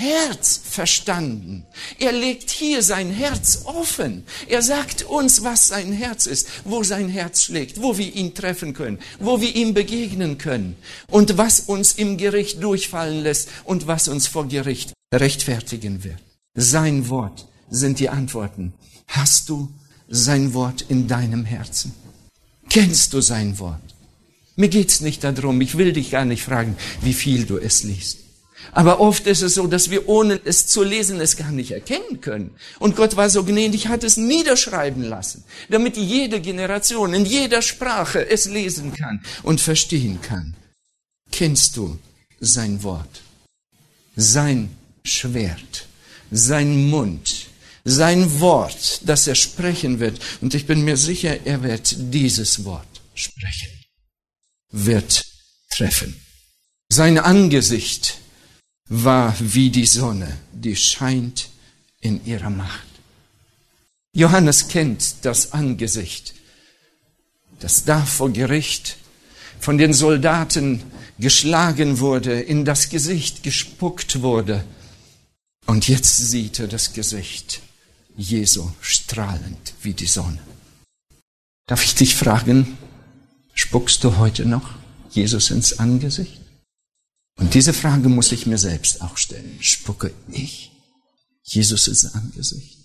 Herz 0.00 0.60
verstanden. 0.64 1.66
Er 1.98 2.12
legt 2.12 2.50
hier 2.50 2.82
sein 2.82 3.12
Herz 3.12 3.62
offen. 3.64 4.24
Er 4.48 4.62
sagt 4.62 5.02
uns, 5.02 5.44
was 5.44 5.68
sein 5.68 5.92
Herz 5.92 6.24
ist, 6.26 6.48
wo 6.64 6.82
sein 6.82 7.08
Herz 7.08 7.44
schlägt, 7.44 7.82
wo 7.82 7.98
wir 7.98 8.14
ihn 8.14 8.34
treffen 8.34 8.72
können, 8.72 8.98
wo 9.18 9.40
wir 9.40 9.54
ihm 9.54 9.74
begegnen 9.74 10.38
können 10.38 10.76
und 11.08 11.36
was 11.36 11.60
uns 11.60 11.92
im 11.92 12.16
Gericht 12.16 12.62
durchfallen 12.62 13.22
lässt 13.22 13.50
und 13.64 13.86
was 13.86 14.08
uns 14.08 14.26
vor 14.26 14.48
Gericht 14.48 14.92
rechtfertigen 15.14 16.02
wird. 16.02 16.18
Sein 16.54 17.08
Wort 17.10 17.46
sind 17.70 18.00
die 18.00 18.08
Antworten. 18.08 18.72
Hast 19.06 19.50
du 19.50 19.68
sein 20.08 20.54
Wort 20.54 20.82
in 20.88 21.08
deinem 21.08 21.44
Herzen? 21.44 21.94
Kennst 22.70 23.12
du 23.12 23.20
sein 23.20 23.58
Wort? 23.58 23.82
Mir 24.56 24.68
geht's 24.68 25.00
nicht 25.00 25.24
darum, 25.24 25.60
ich 25.60 25.76
will 25.78 25.92
dich 25.92 26.10
gar 26.10 26.24
nicht 26.24 26.42
fragen, 26.42 26.76
wie 27.02 27.14
viel 27.14 27.44
du 27.44 27.58
es 27.58 27.82
liest. 27.82 28.29
Aber 28.72 29.00
oft 29.00 29.26
ist 29.26 29.42
es 29.42 29.54
so, 29.54 29.66
dass 29.66 29.90
wir 29.90 30.08
ohne 30.08 30.40
es 30.44 30.66
zu 30.66 30.82
lesen 30.82 31.20
es 31.20 31.36
gar 31.36 31.50
nicht 31.50 31.72
erkennen 31.72 32.20
können. 32.20 32.54
Und 32.78 32.96
Gott 32.96 33.16
war 33.16 33.28
so 33.28 33.44
gnädig, 33.44 33.88
hat 33.88 34.04
es 34.04 34.16
niederschreiben 34.16 35.02
lassen, 35.02 35.44
damit 35.68 35.96
jede 35.96 36.40
Generation 36.40 37.14
in 37.14 37.24
jeder 37.24 37.62
Sprache 37.62 38.28
es 38.28 38.44
lesen 38.46 38.94
kann 38.94 39.22
und 39.42 39.60
verstehen 39.60 40.20
kann. 40.22 40.54
Kennst 41.32 41.76
du 41.76 41.98
sein 42.40 42.82
Wort, 42.82 43.22
sein 44.16 44.70
Schwert, 45.04 45.86
sein 46.30 46.88
Mund, 46.88 47.46
sein 47.84 48.40
Wort, 48.40 49.00
das 49.04 49.26
er 49.26 49.34
sprechen 49.34 50.00
wird? 50.00 50.20
Und 50.40 50.54
ich 50.54 50.66
bin 50.66 50.82
mir 50.82 50.96
sicher, 50.96 51.44
er 51.44 51.62
wird 51.62 51.96
dieses 51.98 52.64
Wort 52.64 52.86
sprechen, 53.14 53.70
wird 54.70 55.24
treffen. 55.70 56.20
Sein 56.92 57.18
Angesicht 57.18 58.18
war 58.90 59.34
wie 59.38 59.70
die 59.70 59.86
Sonne, 59.86 60.36
die 60.52 60.76
scheint 60.76 61.48
in 62.00 62.24
ihrer 62.26 62.50
Macht. 62.50 62.86
Johannes 64.12 64.66
kennt 64.68 65.24
das 65.24 65.52
Angesicht, 65.52 66.34
das 67.60 67.84
da 67.84 68.04
vor 68.04 68.30
Gericht 68.30 68.96
von 69.60 69.78
den 69.78 69.92
Soldaten 69.92 70.82
geschlagen 71.20 72.00
wurde, 72.00 72.40
in 72.40 72.64
das 72.64 72.88
Gesicht 72.88 73.44
gespuckt 73.44 74.22
wurde. 74.22 74.64
Und 75.66 75.86
jetzt 75.86 76.16
sieht 76.16 76.58
er 76.58 76.66
das 76.66 76.92
Gesicht 76.92 77.60
Jesu 78.16 78.72
strahlend 78.80 79.74
wie 79.82 79.94
die 79.94 80.06
Sonne. 80.06 80.40
Darf 81.66 81.84
ich 81.84 81.94
dich 81.94 82.16
fragen, 82.16 82.76
spuckst 83.54 84.02
du 84.02 84.16
heute 84.16 84.46
noch 84.46 84.68
Jesus 85.10 85.52
ins 85.52 85.78
Angesicht? 85.78 86.39
Und 87.36 87.54
diese 87.54 87.72
Frage 87.72 88.08
muss 88.08 88.32
ich 88.32 88.46
mir 88.46 88.58
selbst 88.58 89.00
auch 89.02 89.16
stellen. 89.16 89.58
Spucke 89.60 90.12
ich 90.30 90.72
Jesus 91.42 91.88
ins 91.88 92.14
Angesicht? 92.14 92.78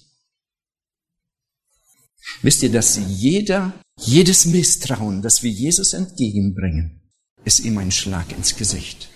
Wisst 2.41 2.63
ihr, 2.63 2.71
dass 2.71 2.99
jeder, 3.07 3.73
jedes 3.99 4.45
Misstrauen, 4.45 5.21
das 5.21 5.43
wir 5.43 5.51
Jesus 5.51 5.93
entgegenbringen, 5.93 7.01
ist 7.43 7.59
ihm 7.59 7.77
ein 7.77 7.91
Schlag 7.91 8.31
ins 8.31 8.55
Gesicht. 8.55 9.09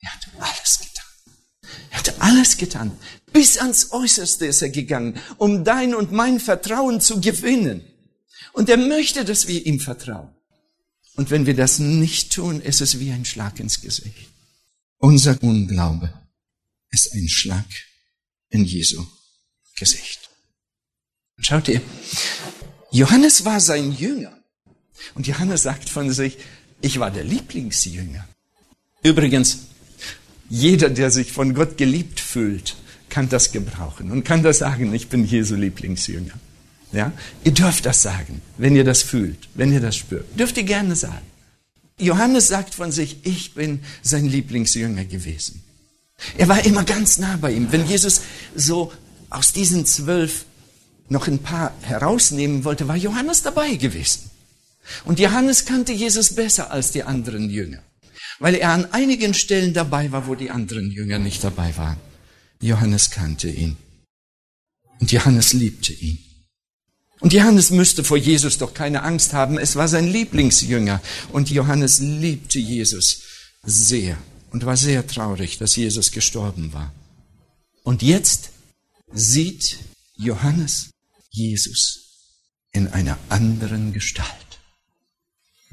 Er 0.00 0.12
hat 0.12 0.28
alles 0.38 0.80
getan. 0.80 1.72
Er 1.90 1.98
hat 1.98 2.20
alles 2.20 2.56
getan. 2.56 2.92
Bis 3.32 3.58
ans 3.58 3.92
Äußerste 3.92 4.46
ist 4.46 4.62
er 4.62 4.70
gegangen, 4.70 5.18
um 5.38 5.64
dein 5.64 5.94
und 5.94 6.12
mein 6.12 6.40
Vertrauen 6.40 7.00
zu 7.00 7.20
gewinnen. 7.20 7.82
Und 8.52 8.68
er 8.68 8.76
möchte, 8.76 9.24
dass 9.24 9.48
wir 9.48 9.64
ihm 9.64 9.80
vertrauen. 9.80 10.34
Und 11.14 11.30
wenn 11.30 11.46
wir 11.46 11.54
das 11.54 11.78
nicht 11.78 12.32
tun, 12.32 12.60
ist 12.60 12.80
es 12.80 12.98
wie 12.98 13.12
ein 13.12 13.24
Schlag 13.24 13.60
ins 13.60 13.80
Gesicht. 13.80 14.31
Unser 15.04 15.36
Unglaube 15.42 16.14
ist 16.90 17.12
ein 17.12 17.28
Schlag 17.28 17.66
in 18.50 18.64
Jesu 18.64 19.04
Gesicht. 19.76 20.30
Schaut 21.40 21.66
ihr, 21.66 21.80
Johannes 22.92 23.44
war 23.44 23.58
sein 23.58 23.90
Jünger. 23.90 24.32
Und 25.14 25.26
Johannes 25.26 25.64
sagt 25.64 25.88
von 25.88 26.12
sich, 26.12 26.38
ich 26.82 27.00
war 27.00 27.10
der 27.10 27.24
Lieblingsjünger. 27.24 28.28
Übrigens, 29.02 29.66
jeder, 30.48 30.88
der 30.88 31.10
sich 31.10 31.32
von 31.32 31.52
Gott 31.52 31.76
geliebt 31.76 32.20
fühlt, 32.20 32.76
kann 33.08 33.28
das 33.28 33.50
gebrauchen 33.50 34.12
und 34.12 34.22
kann 34.22 34.44
das 34.44 34.58
sagen, 34.58 34.94
ich 34.94 35.08
bin 35.08 35.24
Jesu 35.24 35.56
Lieblingsjünger. 35.56 36.38
Ja? 36.92 37.10
Ihr 37.42 37.52
dürft 37.52 37.86
das 37.86 38.02
sagen, 38.02 38.40
wenn 38.56 38.76
ihr 38.76 38.84
das 38.84 39.02
fühlt, 39.02 39.48
wenn 39.54 39.72
ihr 39.72 39.80
das 39.80 39.96
spürt. 39.96 40.38
Dürft 40.38 40.56
ihr 40.58 40.62
gerne 40.62 40.94
sagen. 40.94 41.26
Johannes 42.02 42.48
sagt 42.48 42.74
von 42.74 42.92
sich, 42.92 43.18
ich 43.24 43.54
bin 43.54 43.80
sein 44.02 44.26
Lieblingsjünger 44.26 45.04
gewesen. 45.04 45.62
Er 46.36 46.48
war 46.48 46.64
immer 46.64 46.84
ganz 46.84 47.18
nah 47.18 47.36
bei 47.36 47.52
ihm. 47.52 47.72
Wenn 47.72 47.86
Jesus 47.86 48.22
so 48.54 48.92
aus 49.30 49.52
diesen 49.52 49.86
zwölf 49.86 50.44
noch 51.08 51.26
ein 51.26 51.38
paar 51.38 51.74
herausnehmen 51.82 52.64
wollte, 52.64 52.88
war 52.88 52.96
Johannes 52.96 53.42
dabei 53.42 53.74
gewesen. 53.74 54.30
Und 55.04 55.20
Johannes 55.20 55.64
kannte 55.64 55.92
Jesus 55.92 56.34
besser 56.34 56.70
als 56.70 56.90
die 56.90 57.04
anderen 57.04 57.50
Jünger, 57.50 57.82
weil 58.40 58.54
er 58.56 58.70
an 58.70 58.92
einigen 58.92 59.34
Stellen 59.34 59.74
dabei 59.74 60.10
war, 60.10 60.26
wo 60.26 60.34
die 60.34 60.50
anderen 60.50 60.90
Jünger 60.90 61.18
nicht 61.18 61.44
dabei 61.44 61.76
waren. 61.76 61.98
Johannes 62.60 63.10
kannte 63.10 63.48
ihn. 63.48 63.76
Und 65.00 65.12
Johannes 65.12 65.52
liebte 65.52 65.92
ihn. 65.92 66.18
Und 67.22 67.32
Johannes 67.32 67.70
müsste 67.70 68.02
vor 68.02 68.16
Jesus 68.16 68.58
doch 68.58 68.74
keine 68.74 69.04
Angst 69.04 69.32
haben. 69.32 69.56
Es 69.56 69.76
war 69.76 69.86
sein 69.86 70.08
Lieblingsjünger. 70.08 71.00
Und 71.30 71.50
Johannes 71.50 72.00
liebte 72.00 72.58
Jesus 72.58 73.22
sehr 73.62 74.18
und 74.50 74.66
war 74.66 74.76
sehr 74.76 75.06
traurig, 75.06 75.56
dass 75.56 75.76
Jesus 75.76 76.10
gestorben 76.10 76.72
war. 76.72 76.92
Und 77.84 78.02
jetzt 78.02 78.50
sieht 79.12 79.78
Johannes 80.16 80.90
Jesus 81.30 82.00
in 82.72 82.88
einer 82.88 83.16
anderen 83.28 83.92
Gestalt. 83.92 84.26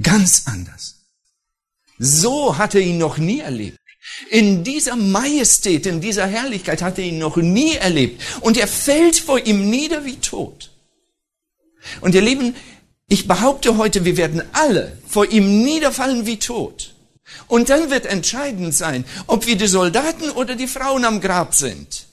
Ganz 0.03 0.43
anders. 0.45 0.97
So 1.97 2.59
hat 2.59 2.75
er 2.75 2.81
ihn 2.81 2.99
noch 2.99 3.17
nie 3.17 3.39
erlebt. 3.39 3.79
In 4.29 4.63
dieser 4.63 4.95
Majestät, 4.95 5.87
in 5.87 5.99
dieser 5.99 6.27
Herrlichkeit 6.27 6.83
hat 6.83 6.99
er 6.99 7.05
ihn 7.05 7.17
noch 7.17 7.37
nie 7.37 7.73
erlebt. 7.73 8.21
Und 8.41 8.55
er 8.55 8.67
fällt 8.67 9.17
vor 9.17 9.43
ihm 9.43 9.67
nieder 9.71 10.05
wie 10.05 10.17
tot. 10.17 10.69
Und 12.01 12.15
ihr 12.15 12.21
Lieben, 12.21 12.55
ich 13.07 13.27
behaupte 13.27 13.77
heute, 13.77 14.05
wir 14.05 14.17
werden 14.17 14.43
alle 14.53 14.97
vor 15.07 15.29
ihm 15.29 15.63
niederfallen 15.63 16.25
wie 16.25 16.37
tot. 16.37 16.93
Und 17.47 17.69
dann 17.69 17.89
wird 17.89 18.05
entscheidend 18.05 18.73
sein, 18.73 19.03
ob 19.27 19.47
wir 19.47 19.55
die 19.55 19.67
Soldaten 19.67 20.29
oder 20.31 20.55
die 20.55 20.67
Frauen 20.67 21.05
am 21.05 21.19
Grab 21.19 21.55
sind. 21.55 22.05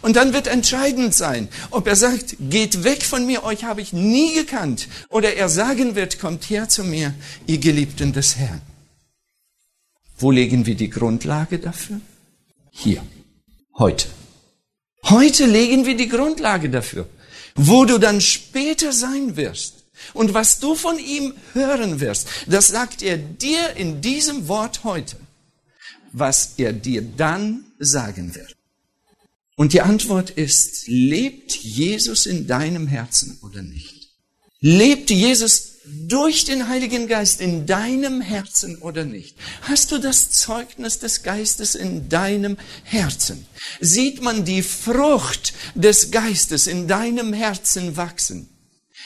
Und 0.00 0.14
dann 0.14 0.32
wird 0.32 0.46
entscheidend 0.46 1.12
sein, 1.12 1.48
ob 1.70 1.88
er 1.88 1.96
sagt, 1.96 2.36
geht 2.38 2.84
weg 2.84 3.02
von 3.02 3.26
mir, 3.26 3.42
euch 3.42 3.64
habe 3.64 3.80
ich 3.80 3.92
nie 3.92 4.32
gekannt. 4.34 4.88
Oder 5.08 5.34
er 5.34 5.48
sagen 5.48 5.96
wird, 5.96 6.20
kommt 6.20 6.48
her 6.48 6.68
zu 6.68 6.84
mir, 6.84 7.14
ihr 7.46 7.58
Geliebten 7.58 8.12
des 8.12 8.36
Herrn. 8.36 8.62
Wo 10.16 10.30
legen 10.30 10.66
wir 10.66 10.76
die 10.76 10.90
Grundlage 10.90 11.58
dafür? 11.58 12.00
Hier. 12.70 13.02
Heute. 13.76 14.06
Heute 15.04 15.46
legen 15.46 15.84
wir 15.84 15.96
die 15.96 16.08
Grundlage 16.08 16.70
dafür 16.70 17.08
wo 17.54 17.84
du 17.84 17.98
dann 17.98 18.20
später 18.20 18.92
sein 18.92 19.36
wirst 19.36 19.84
und 20.14 20.34
was 20.34 20.58
du 20.58 20.74
von 20.74 20.98
ihm 20.98 21.34
hören 21.52 22.00
wirst, 22.00 22.26
das 22.46 22.68
sagt 22.68 23.02
er 23.02 23.16
dir 23.18 23.76
in 23.76 24.00
diesem 24.00 24.48
Wort 24.48 24.84
heute, 24.84 25.16
was 26.12 26.54
er 26.56 26.72
dir 26.72 27.02
dann 27.02 27.64
sagen 27.78 28.34
wird. 28.34 28.56
Und 29.56 29.72
die 29.72 29.82
Antwort 29.82 30.30
ist, 30.30 30.88
lebt 30.88 31.54
Jesus 31.54 32.26
in 32.26 32.46
deinem 32.46 32.86
Herzen 32.86 33.38
oder 33.42 33.62
nicht? 33.62 34.10
Lebt 34.60 35.10
Jesus 35.10 35.71
durch 35.84 36.44
den 36.44 36.68
Heiligen 36.68 37.08
Geist 37.08 37.40
in 37.40 37.66
deinem 37.66 38.20
Herzen 38.20 38.78
oder 38.78 39.04
nicht? 39.04 39.36
Hast 39.62 39.90
du 39.90 39.98
das 39.98 40.30
Zeugnis 40.30 40.98
des 40.98 41.22
Geistes 41.22 41.74
in 41.74 42.08
deinem 42.08 42.56
Herzen? 42.84 43.46
Sieht 43.80 44.22
man 44.22 44.44
die 44.44 44.62
Frucht 44.62 45.54
des 45.74 46.10
Geistes 46.10 46.66
in 46.66 46.86
deinem 46.86 47.32
Herzen 47.32 47.96
wachsen? 47.96 48.48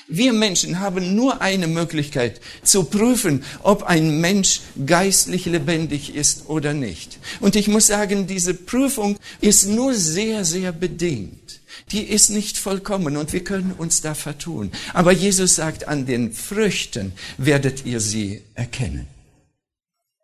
Wir 0.09 0.33
Menschen 0.33 0.79
haben 0.79 1.17
nur 1.17 1.41
eine 1.41 1.67
Möglichkeit 1.67 2.41
zu 2.63 2.85
prüfen, 2.85 3.43
ob 3.63 3.83
ein 3.83 4.21
Mensch 4.21 4.61
geistlich 4.85 5.47
lebendig 5.47 6.15
ist 6.15 6.49
oder 6.49 6.75
nicht. 6.75 7.19
Und 7.41 7.57
ich 7.57 7.67
muss 7.67 7.89
sagen, 7.89 8.27
diese 8.27 8.55
Prüfung 8.55 9.19
ist 9.41 9.67
nur 9.67 9.95
sehr, 9.95 10.45
sehr 10.45 10.71
bedingt. 10.71 11.46
Die 11.93 12.03
ist 12.03 12.31
nicht 12.31 12.59
vollkommen 12.59 13.17
und 13.17 13.33
wir 13.33 13.45
können 13.45 13.73
uns 13.73 14.01
da 14.01 14.15
vertun. 14.15 14.73
Aber 14.93 15.13
Jesus 15.13 15.55
sagt, 15.55 15.87
an 15.87 16.07
den 16.07 16.33
Früchten 16.33 17.13
werdet 17.39 17.87
ihr 17.87 18.01
sie 18.01 18.43
erkennen. 18.55 19.07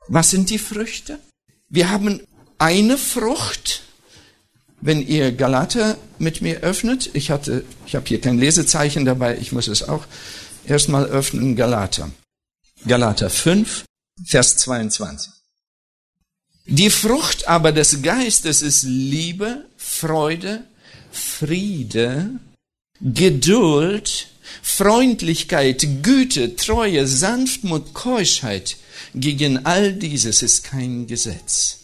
Was 0.09 0.31
sind 0.31 0.51
die 0.51 0.59
Früchte? 0.59 1.18
Wir 1.68 1.90
haben 1.90 2.20
eine 2.59 2.98
Frucht. 2.98 3.83
Wenn 4.81 5.07
ihr 5.07 5.31
Galater 5.31 5.96
mit 6.18 6.42
mir 6.42 6.61
öffnet, 6.61 7.11
ich 7.14 7.31
hatte, 7.31 7.64
ich 7.87 7.94
habe 7.94 8.07
hier 8.07 8.20
kein 8.20 8.38
Lesezeichen 8.38 9.05
dabei, 9.05 9.38
ich 9.38 9.53
muss 9.53 9.68
es 9.68 9.88
auch 9.88 10.05
erstmal 10.66 11.05
öffnen, 11.05 11.55
Galater. 11.55 12.11
Galater 12.87 13.31
5, 13.31 13.85
Vers 14.25 14.57
22. 14.57 15.33
Die 16.66 16.90
Frucht 16.90 17.46
aber 17.46 17.70
des 17.70 18.03
Geistes 18.03 18.62
ist 18.62 18.83
Liebe, 18.83 19.64
Freude, 19.77 20.64
Friede, 21.12 22.40
Geduld, 23.01 24.29
Freundlichkeit, 24.62 25.87
Güte, 26.03 26.57
Treue, 26.57 27.07
Sanftmut, 27.07 27.94
Keuschheit. 27.94 28.77
Gegen 29.14 29.66
all 29.66 29.92
dieses 29.92 30.42
ist 30.42 30.64
kein 30.64 31.07
Gesetz. 31.07 31.79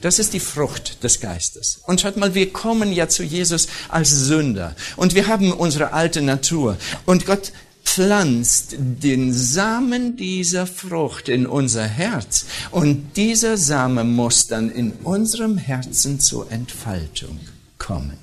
Das 0.00 0.18
ist 0.18 0.32
die 0.32 0.40
Frucht 0.40 1.02
des 1.02 1.20
Geistes. 1.20 1.80
Und 1.86 2.00
schaut 2.00 2.16
mal, 2.16 2.34
wir 2.34 2.52
kommen 2.52 2.92
ja 2.92 3.08
zu 3.08 3.22
Jesus 3.22 3.66
als 3.88 4.10
Sünder 4.10 4.76
und 4.96 5.14
wir 5.14 5.26
haben 5.26 5.52
unsere 5.52 5.92
alte 5.92 6.22
Natur 6.22 6.76
und 7.04 7.26
Gott 7.26 7.52
pflanzt 7.84 8.76
den 8.78 9.32
Samen 9.32 10.16
dieser 10.16 10.66
Frucht 10.66 11.28
in 11.28 11.46
unser 11.46 11.84
Herz 11.84 12.46
und 12.70 13.16
dieser 13.16 13.56
Same 13.56 14.04
muss 14.04 14.46
dann 14.46 14.70
in 14.70 14.92
unserem 15.02 15.58
Herzen 15.58 16.20
zur 16.20 16.50
Entfaltung 16.50 17.40
kommen. 17.78 18.21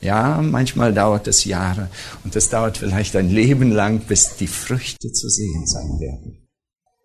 Ja, 0.00 0.40
manchmal 0.40 0.94
dauert 0.94 1.26
es 1.26 1.44
Jahre 1.44 1.90
und 2.24 2.34
es 2.34 2.48
dauert 2.48 2.78
vielleicht 2.78 3.16
ein 3.16 3.30
Leben 3.30 3.70
lang, 3.70 4.00
bis 4.00 4.36
die 4.36 4.46
Früchte 4.46 5.12
zu 5.12 5.28
sehen 5.28 5.66
sein 5.66 6.00
werden. 6.00 6.48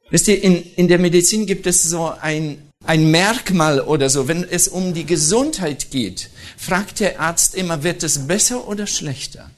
Wisst 0.10 0.28
ihr, 0.28 0.42
in, 0.42 0.64
in 0.76 0.88
der 0.88 1.00
Medizin 1.00 1.46
gibt 1.46 1.68
es 1.68 1.84
so 1.84 2.12
ein, 2.22 2.58
ein 2.86 3.12
Merkmal 3.12 3.82
oder 3.82 4.10
so, 4.10 4.28
wenn 4.28 4.44
es 4.44 4.68
um 4.68 4.94
die 4.94 5.06
Gesundheit 5.06 5.92
geht, 5.92 6.30
fragt 6.58 7.00
der 7.00 7.20
Arzt 7.20 7.56
immer, 7.56 7.84
wird 7.84 8.04
es 8.04 8.28
besser 8.28 8.68
oder 8.68 8.88
schlechter? 8.88 9.50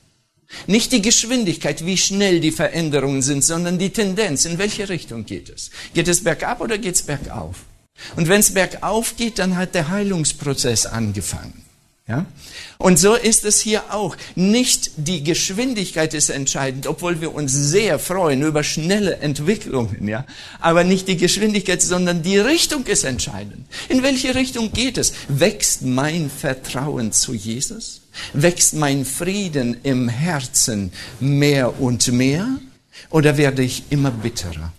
Nicht 0.65 0.93
die 0.93 1.02
Geschwindigkeit, 1.02 1.86
wie 1.86 1.97
schnell 1.97 2.39
die 2.39 2.52
Veränderungen 2.52 3.21
sind, 3.21 3.43
sondern 3.43 3.78
die 3.78 3.89
Tendenz, 3.91 4.45
in 4.45 4.58
welche 4.58 4.88
Richtung 4.88 5.26
geht 5.26 5.50
es? 5.50 5.69
Geht 5.93 6.08
es 6.08 6.23
bergab 6.23 6.62
oder 6.62 6.78
geht 6.78 6.95
es 6.95 7.02
bergauf? 7.02 7.58
Und 8.15 8.30
wenn 8.30 8.39
es 8.39 8.54
bergauf 8.54 9.15
geht, 9.17 9.39
dann 9.39 9.58
hat 9.58 9.76
der 9.76 9.89
Heilungsprozess 9.89 10.86
angefangen. 10.86 11.66
Ja? 12.08 12.26
Und 12.78 12.98
so 12.98 13.15
ist 13.15 13.43
es 13.43 13.60
hier 13.60 13.93
auch. 13.93 14.15
Nicht 14.36 14.91
die 14.96 15.24
Geschwindigkeit 15.24 16.13
ist 16.13 16.30
entscheidend, 16.30 16.88
obwohl 16.88 17.20
wir 17.20 17.36
uns 17.36 17.52
sehr 17.52 18.00
freuen 18.00 18.43
über 18.43 18.63
schnelle 18.63 19.17
Entwicklungen, 19.17 20.08
ja. 20.08 20.26
Aber 20.62 20.86
nicht 20.86 21.10
die 21.10 21.17
Geschwindigkeit, 21.17 21.82
sondern 21.82 22.24
die 22.24 22.38
Richtung 22.38 22.86
ist 22.86 23.04
entscheidend. 23.04 23.67
In 23.89 24.04
welche 24.04 24.36
Richtung 24.36 24.72
geht 24.72 24.98
es? 24.98 25.13
Wächst 25.28 25.82
mein 25.82 26.30
Vertrauen 26.30 27.12
zu 27.12 27.34
Jesus? 27.34 28.02
Wächst 28.32 28.74
mein 28.74 29.04
Frieden 29.04 29.78
im 29.84 30.08
Herzen 30.08 30.93
mehr 31.20 31.82
und 31.82 32.08
mehr? 32.12 32.48
Oder 33.10 33.38
werde 33.38 33.63
ich 33.63 33.84
immer 33.89 34.12
bitterer? 34.12 34.72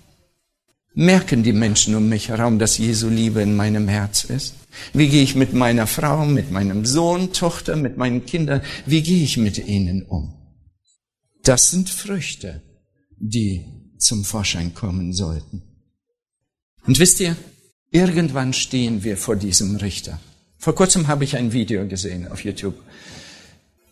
Merken 0.98 1.44
die 1.44 1.52
Menschen 1.52 1.94
um 1.94 2.08
mich 2.08 2.28
herum, 2.28 2.58
dass 2.58 2.76
Jesu 2.76 3.08
Liebe 3.08 3.40
in 3.40 3.54
meinem 3.54 3.86
Herz 3.86 4.24
ist? 4.24 4.54
Wie 4.92 5.06
gehe 5.06 5.22
ich 5.22 5.36
mit 5.36 5.52
meiner 5.52 5.86
Frau, 5.86 6.26
mit 6.26 6.50
meinem 6.50 6.84
Sohn, 6.84 7.32
Tochter, 7.32 7.76
mit 7.76 7.96
meinen 7.96 8.26
Kindern, 8.26 8.62
wie 8.84 9.00
gehe 9.00 9.22
ich 9.22 9.36
mit 9.36 9.64
ihnen 9.64 10.02
um? 10.02 10.34
Das 11.44 11.70
sind 11.70 11.88
Früchte, 11.88 12.62
die 13.16 13.64
zum 13.98 14.24
Vorschein 14.24 14.74
kommen 14.74 15.12
sollten. 15.12 15.62
Und 16.84 16.98
wisst 16.98 17.20
ihr, 17.20 17.36
irgendwann 17.92 18.52
stehen 18.52 19.04
wir 19.04 19.16
vor 19.16 19.36
diesem 19.36 19.76
Richter. 19.76 20.18
Vor 20.56 20.74
kurzem 20.74 21.06
habe 21.06 21.22
ich 21.22 21.36
ein 21.36 21.52
Video 21.52 21.86
gesehen 21.86 22.26
auf 22.26 22.42
YouTube. 22.42 22.74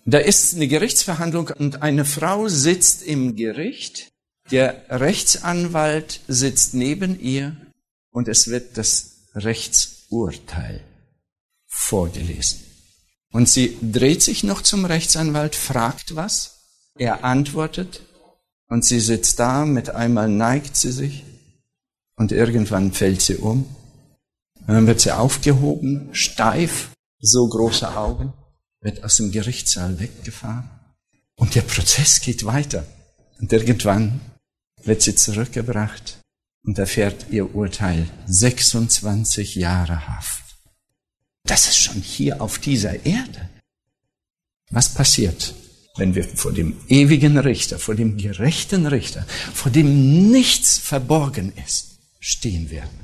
Da 0.06 0.18
ist 0.18 0.56
eine 0.56 0.66
Gerichtsverhandlung 0.66 1.50
und 1.56 1.82
eine 1.82 2.04
Frau 2.04 2.48
sitzt 2.48 3.04
im 3.04 3.36
Gericht, 3.36 4.10
der 4.50 4.82
Rechtsanwalt 4.88 6.20
sitzt 6.28 6.74
neben 6.74 7.18
ihr 7.20 7.56
und 8.10 8.28
es 8.28 8.48
wird 8.48 8.76
das 8.78 9.26
Rechtsurteil 9.34 10.82
vorgelesen. 11.66 12.60
Und 13.32 13.48
sie 13.48 13.76
dreht 13.82 14.22
sich 14.22 14.44
noch 14.44 14.62
zum 14.62 14.84
Rechtsanwalt, 14.84 15.54
fragt 15.54 16.16
was, 16.16 16.56
er 16.98 17.24
antwortet 17.24 18.02
und 18.68 18.84
sie 18.84 19.00
sitzt 19.00 19.38
da, 19.38 19.64
mit 19.64 19.90
einmal 19.90 20.28
neigt 20.28 20.76
sie 20.76 20.92
sich 20.92 21.24
und 22.16 22.32
irgendwann 22.32 22.92
fällt 22.92 23.20
sie 23.20 23.36
um. 23.36 23.66
Und 24.66 24.74
dann 24.74 24.86
wird 24.86 25.00
sie 25.00 25.12
aufgehoben, 25.12 26.08
steif, 26.12 26.90
so 27.18 27.46
große 27.46 27.96
Augen 27.96 28.32
wird 28.80 29.04
aus 29.04 29.16
dem 29.16 29.32
Gerichtssaal 29.32 29.98
weggefahren 30.00 30.70
und 31.36 31.54
der 31.54 31.62
Prozess 31.62 32.20
geht 32.20 32.44
weiter. 32.46 32.86
Und 33.38 33.52
irgendwann 33.52 34.20
wird 34.86 35.02
sie 35.02 35.14
zurückgebracht 35.14 36.18
und 36.64 36.78
erfährt 36.78 37.26
ihr 37.30 37.54
Urteil 37.54 38.08
26 38.26 39.54
Jahre 39.56 40.08
Haft. 40.08 40.44
Das 41.44 41.68
ist 41.68 41.78
schon 41.78 42.02
hier 42.02 42.40
auf 42.40 42.58
dieser 42.58 43.06
Erde. 43.06 43.48
Was 44.70 44.92
passiert, 44.92 45.54
wenn 45.96 46.14
wir 46.14 46.24
vor 46.24 46.52
dem 46.52 46.76
ewigen 46.88 47.38
Richter, 47.38 47.78
vor 47.78 47.94
dem 47.94 48.16
gerechten 48.16 48.86
Richter, 48.86 49.24
vor 49.54 49.70
dem 49.70 50.30
nichts 50.30 50.78
verborgen 50.78 51.52
ist, 51.64 51.98
stehen 52.18 52.70
werden? 52.70 52.98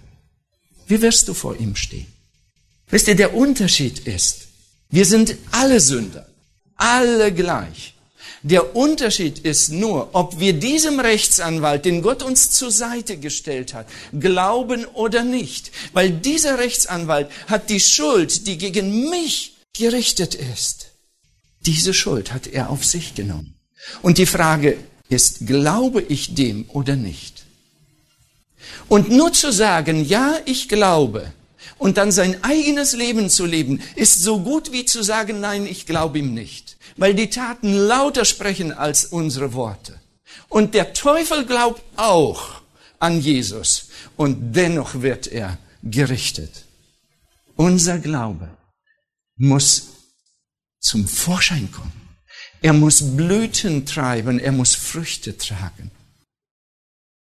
Wie 0.88 1.00
wirst 1.00 1.28
du 1.28 1.34
vor 1.34 1.56
ihm 1.56 1.76
stehen? 1.76 2.12
Wisst 2.88 3.08
ihr, 3.08 3.14
der 3.14 3.34
Unterschied 3.34 4.00
ist, 4.00 4.48
wir 4.90 5.06
sind 5.06 5.36
alle 5.52 5.80
Sünder, 5.80 6.28
alle 6.76 7.32
gleich. 7.32 7.91
Der 8.42 8.74
Unterschied 8.74 9.38
ist 9.38 9.70
nur, 9.70 10.10
ob 10.14 10.40
wir 10.40 10.52
diesem 10.52 10.98
Rechtsanwalt, 10.98 11.84
den 11.84 12.02
Gott 12.02 12.24
uns 12.24 12.50
zur 12.50 12.72
Seite 12.72 13.16
gestellt 13.16 13.72
hat, 13.72 13.86
glauben 14.18 14.84
oder 14.84 15.22
nicht. 15.22 15.70
Weil 15.92 16.10
dieser 16.10 16.58
Rechtsanwalt 16.58 17.30
hat 17.46 17.70
die 17.70 17.78
Schuld, 17.78 18.48
die 18.48 18.58
gegen 18.58 19.08
mich 19.10 19.54
gerichtet 19.76 20.34
ist. 20.34 20.86
Diese 21.60 21.94
Schuld 21.94 22.32
hat 22.32 22.48
er 22.48 22.70
auf 22.70 22.84
sich 22.84 23.14
genommen. 23.14 23.54
Und 24.02 24.18
die 24.18 24.26
Frage 24.26 24.76
ist, 25.08 25.46
glaube 25.46 26.02
ich 26.02 26.34
dem 26.34 26.68
oder 26.70 26.96
nicht? 26.96 27.44
Und 28.88 29.08
nur 29.10 29.32
zu 29.32 29.52
sagen, 29.52 30.04
ja, 30.04 30.34
ich 30.46 30.68
glaube, 30.68 31.32
und 31.78 31.96
dann 31.96 32.10
sein 32.10 32.42
eigenes 32.42 32.92
Leben 32.92 33.30
zu 33.30 33.46
leben, 33.46 33.80
ist 33.94 34.20
so 34.20 34.40
gut 34.40 34.72
wie 34.72 34.84
zu 34.84 35.02
sagen, 35.02 35.40
nein, 35.40 35.66
ich 35.66 35.86
glaube 35.86 36.18
ihm 36.18 36.34
nicht. 36.34 36.71
Weil 36.96 37.14
die 37.14 37.30
Taten 37.30 37.74
lauter 37.74 38.24
sprechen 38.24 38.72
als 38.72 39.04
unsere 39.04 39.52
Worte. 39.54 40.00
Und 40.48 40.74
der 40.74 40.92
Teufel 40.92 41.46
glaubt 41.46 41.82
auch 41.96 42.62
an 42.98 43.20
Jesus. 43.20 43.88
Und 44.16 44.52
dennoch 44.52 45.02
wird 45.02 45.26
er 45.26 45.58
gerichtet. 45.82 46.64
Unser 47.56 47.98
Glaube 47.98 48.50
muss 49.36 49.88
zum 50.80 51.06
Vorschein 51.06 51.70
kommen. 51.70 51.92
Er 52.60 52.72
muss 52.72 53.16
Blüten 53.16 53.86
treiben, 53.86 54.38
er 54.38 54.52
muss 54.52 54.74
Früchte 54.74 55.36
tragen. 55.36 55.90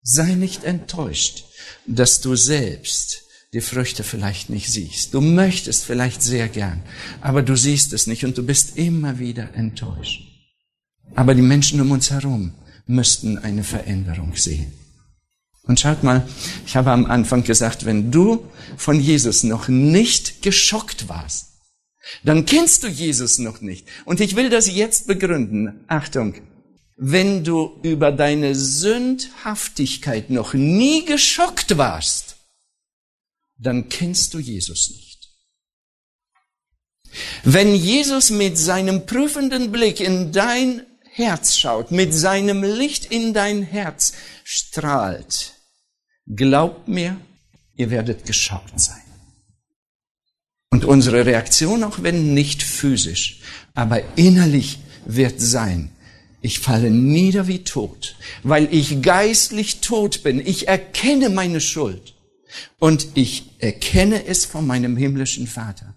Sei 0.02 0.34
nicht 0.34 0.64
enttäuscht, 0.64 1.44
dass 1.86 2.20
du 2.20 2.36
selbst 2.36 3.25
die 3.56 3.62
Früchte 3.62 4.04
vielleicht 4.04 4.50
nicht 4.50 4.70
siehst. 4.70 5.14
Du 5.14 5.22
möchtest 5.22 5.86
vielleicht 5.86 6.22
sehr 6.22 6.46
gern, 6.46 6.82
aber 7.22 7.40
du 7.40 7.56
siehst 7.56 7.94
es 7.94 8.06
nicht 8.06 8.22
und 8.26 8.36
du 8.36 8.42
bist 8.42 8.76
immer 8.76 9.18
wieder 9.18 9.54
enttäuscht. 9.54 10.28
Aber 11.14 11.34
die 11.34 11.40
Menschen 11.40 11.80
um 11.80 11.90
uns 11.90 12.10
herum 12.10 12.52
müssten 12.86 13.38
eine 13.38 13.64
Veränderung 13.64 14.36
sehen. 14.36 14.74
Und 15.62 15.80
schaut 15.80 16.02
mal, 16.02 16.28
ich 16.66 16.76
habe 16.76 16.90
am 16.90 17.06
Anfang 17.06 17.44
gesagt, 17.44 17.86
wenn 17.86 18.10
du 18.10 18.44
von 18.76 19.00
Jesus 19.00 19.42
noch 19.42 19.68
nicht 19.68 20.42
geschockt 20.42 21.08
warst, 21.08 21.54
dann 22.24 22.44
kennst 22.44 22.82
du 22.82 22.88
Jesus 22.88 23.38
noch 23.38 23.62
nicht. 23.62 23.88
Und 24.04 24.20
ich 24.20 24.36
will 24.36 24.50
das 24.50 24.70
jetzt 24.70 25.06
begründen. 25.06 25.80
Achtung. 25.88 26.34
Wenn 26.98 27.42
du 27.42 27.80
über 27.82 28.12
deine 28.12 28.54
Sündhaftigkeit 28.54 30.28
noch 30.28 30.52
nie 30.52 31.06
geschockt 31.06 31.78
warst, 31.78 32.25
dann 33.58 33.88
kennst 33.88 34.34
du 34.34 34.38
Jesus 34.38 34.90
nicht. 34.90 35.16
Wenn 37.44 37.74
Jesus 37.74 38.30
mit 38.30 38.58
seinem 38.58 39.06
prüfenden 39.06 39.72
Blick 39.72 40.00
in 40.00 40.32
dein 40.32 40.82
Herz 41.04 41.56
schaut, 41.56 41.90
mit 41.90 42.12
seinem 42.12 42.62
Licht 42.62 43.06
in 43.06 43.32
dein 43.32 43.62
Herz 43.62 44.12
strahlt, 44.44 45.54
glaubt 46.26 46.88
mir, 46.88 47.18
ihr 47.76 47.90
werdet 47.90 48.26
geschockt 48.26 48.78
sein. 48.78 49.00
Und 50.70 50.84
unsere 50.84 51.24
Reaktion, 51.24 51.84
auch 51.84 52.02
wenn 52.02 52.34
nicht 52.34 52.62
physisch, 52.62 53.40
aber 53.74 54.02
innerlich 54.16 54.78
wird 55.06 55.40
sein, 55.40 55.90
ich 56.42 56.58
falle 56.58 56.90
nieder 56.90 57.46
wie 57.46 57.64
tot, 57.64 58.16
weil 58.42 58.68
ich 58.72 59.00
geistlich 59.00 59.80
tot 59.80 60.22
bin. 60.22 60.44
Ich 60.44 60.68
erkenne 60.68 61.30
meine 61.30 61.60
Schuld 61.60 62.15
und 62.78 63.08
ich 63.14 63.50
erkenne 63.58 64.26
es 64.26 64.44
von 64.44 64.66
meinem 64.66 64.96
himmlischen 64.96 65.46
Vater. 65.46 65.94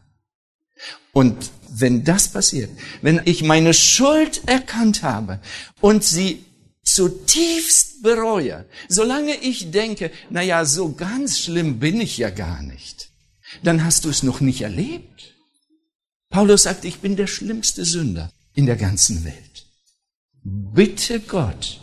Und 1.11 1.51
wenn 1.69 2.03
das 2.03 2.29
passiert, 2.29 2.69
wenn 3.01 3.21
ich 3.25 3.43
meine 3.43 3.73
Schuld 3.73 4.41
erkannt 4.47 5.03
habe 5.03 5.39
und 5.81 6.03
sie 6.03 6.45
zutiefst 6.83 8.01
bereue, 8.01 8.65
solange 8.87 9.35
ich 9.35 9.71
denke, 9.71 10.11
na 10.29 10.41
ja, 10.41 10.65
so 10.65 10.93
ganz 10.93 11.39
schlimm 11.39 11.79
bin 11.79 12.01
ich 12.01 12.17
ja 12.17 12.29
gar 12.29 12.61
nicht, 12.63 13.09
dann 13.63 13.83
hast 13.83 14.05
du 14.05 14.09
es 14.09 14.23
noch 14.23 14.39
nicht 14.39 14.61
erlebt. 14.61 15.35
Paulus 16.29 16.63
sagt, 16.63 16.85
ich 16.85 16.99
bin 16.99 17.15
der 17.15 17.27
schlimmste 17.27 17.85
Sünder 17.85 18.31
in 18.53 18.65
der 18.65 18.75
ganzen 18.75 19.23
Welt. 19.23 19.65
Bitte 20.43 21.19
Gott, 21.19 21.81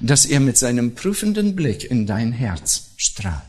dass 0.00 0.26
er 0.26 0.40
mit 0.40 0.58
seinem 0.58 0.94
prüfenden 0.94 1.56
Blick 1.56 1.90
in 1.90 2.06
dein 2.06 2.32
Herz 2.32 2.90
strahlt. 2.96 3.42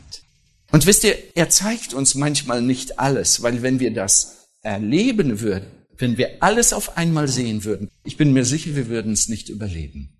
Und 0.70 0.86
wisst 0.86 1.04
ihr, 1.04 1.16
er 1.34 1.48
zeigt 1.48 1.94
uns 1.94 2.14
manchmal 2.14 2.60
nicht 2.62 2.98
alles, 2.98 3.42
weil 3.42 3.62
wenn 3.62 3.80
wir 3.80 3.92
das 3.92 4.48
erleben 4.62 5.40
würden, 5.40 5.66
wenn 5.96 6.16
wir 6.16 6.42
alles 6.42 6.72
auf 6.72 6.96
einmal 6.96 7.28
sehen 7.28 7.64
würden, 7.64 7.90
ich 8.04 8.16
bin 8.16 8.32
mir 8.32 8.44
sicher, 8.44 8.76
wir 8.76 8.88
würden 8.88 9.12
es 9.12 9.28
nicht 9.28 9.48
überleben. 9.48 10.10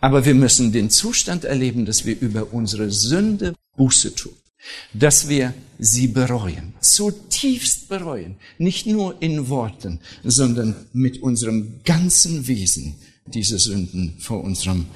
Aber 0.00 0.24
wir 0.24 0.34
müssen 0.34 0.72
den 0.72 0.90
Zustand 0.90 1.44
erleben, 1.44 1.84
dass 1.84 2.04
wir 2.04 2.18
über 2.20 2.52
unsere 2.52 2.90
Sünde 2.90 3.54
Buße 3.76 4.14
tun, 4.14 4.32
dass 4.92 5.28
wir 5.28 5.54
sie 5.78 6.08
bereuen, 6.08 6.74
zutiefst 6.80 7.88
bereuen, 7.88 8.36
nicht 8.58 8.86
nur 8.86 9.20
in 9.20 9.48
Worten, 9.48 10.00
sondern 10.22 10.76
mit 10.92 11.22
unserem 11.22 11.80
ganzen 11.84 12.46
Wesen 12.46 12.96
diese 13.26 13.58
Sünden 13.58 14.16
vor 14.20 14.44
unserem 14.44 14.86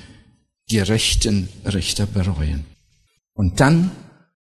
gerechten 0.69 1.49
Richter 1.65 2.07
bereuen. 2.07 2.65
Und 3.35 3.61
dann 3.61 3.91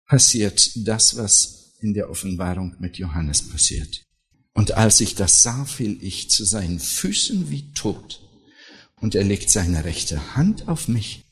passiert 0.07 0.71
das, 0.75 1.17
was 1.17 1.75
in 1.81 1.95
der 1.95 2.11
Offenbarung 2.11 2.77
mit 2.79 2.97
Johannes 2.97 3.49
passiert. 3.49 4.05
Und 4.53 4.73
als 4.73 5.01
ich 5.01 5.15
das 5.15 5.43
sah, 5.43 5.65
fiel 5.65 5.99
ich 6.01 6.31
zu 6.31 6.45
seinen 6.45 6.79
Füßen 6.79 7.51
wie 7.51 7.73
tot. 7.73 8.21
Und 8.97 9.15
er 9.15 9.25
legt 9.25 9.51
seine 9.51 9.85
rechte 9.85 10.37
Hand 10.37 10.69
auf 10.69 10.89
mich 10.89 11.25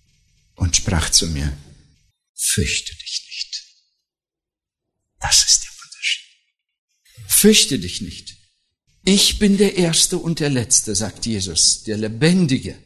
und 0.56 0.76
sprach 0.76 1.10
zu 1.10 1.28
mir, 1.28 1.56
fürchte 2.34 2.92
dich 2.96 3.24
nicht. 3.26 3.64
Das 5.20 5.44
ist 5.46 5.64
der 5.64 5.70
Unterschied. 5.84 7.30
Fürchte 7.30 7.78
dich 7.78 8.00
nicht. 8.00 8.36
Ich 9.04 9.38
bin 9.38 9.56
der 9.56 9.76
Erste 9.76 10.18
und 10.18 10.40
der 10.40 10.50
Letzte, 10.50 10.94
sagt 10.94 11.26
Jesus, 11.26 11.84
der 11.84 11.96
Lebendige. 11.96 12.76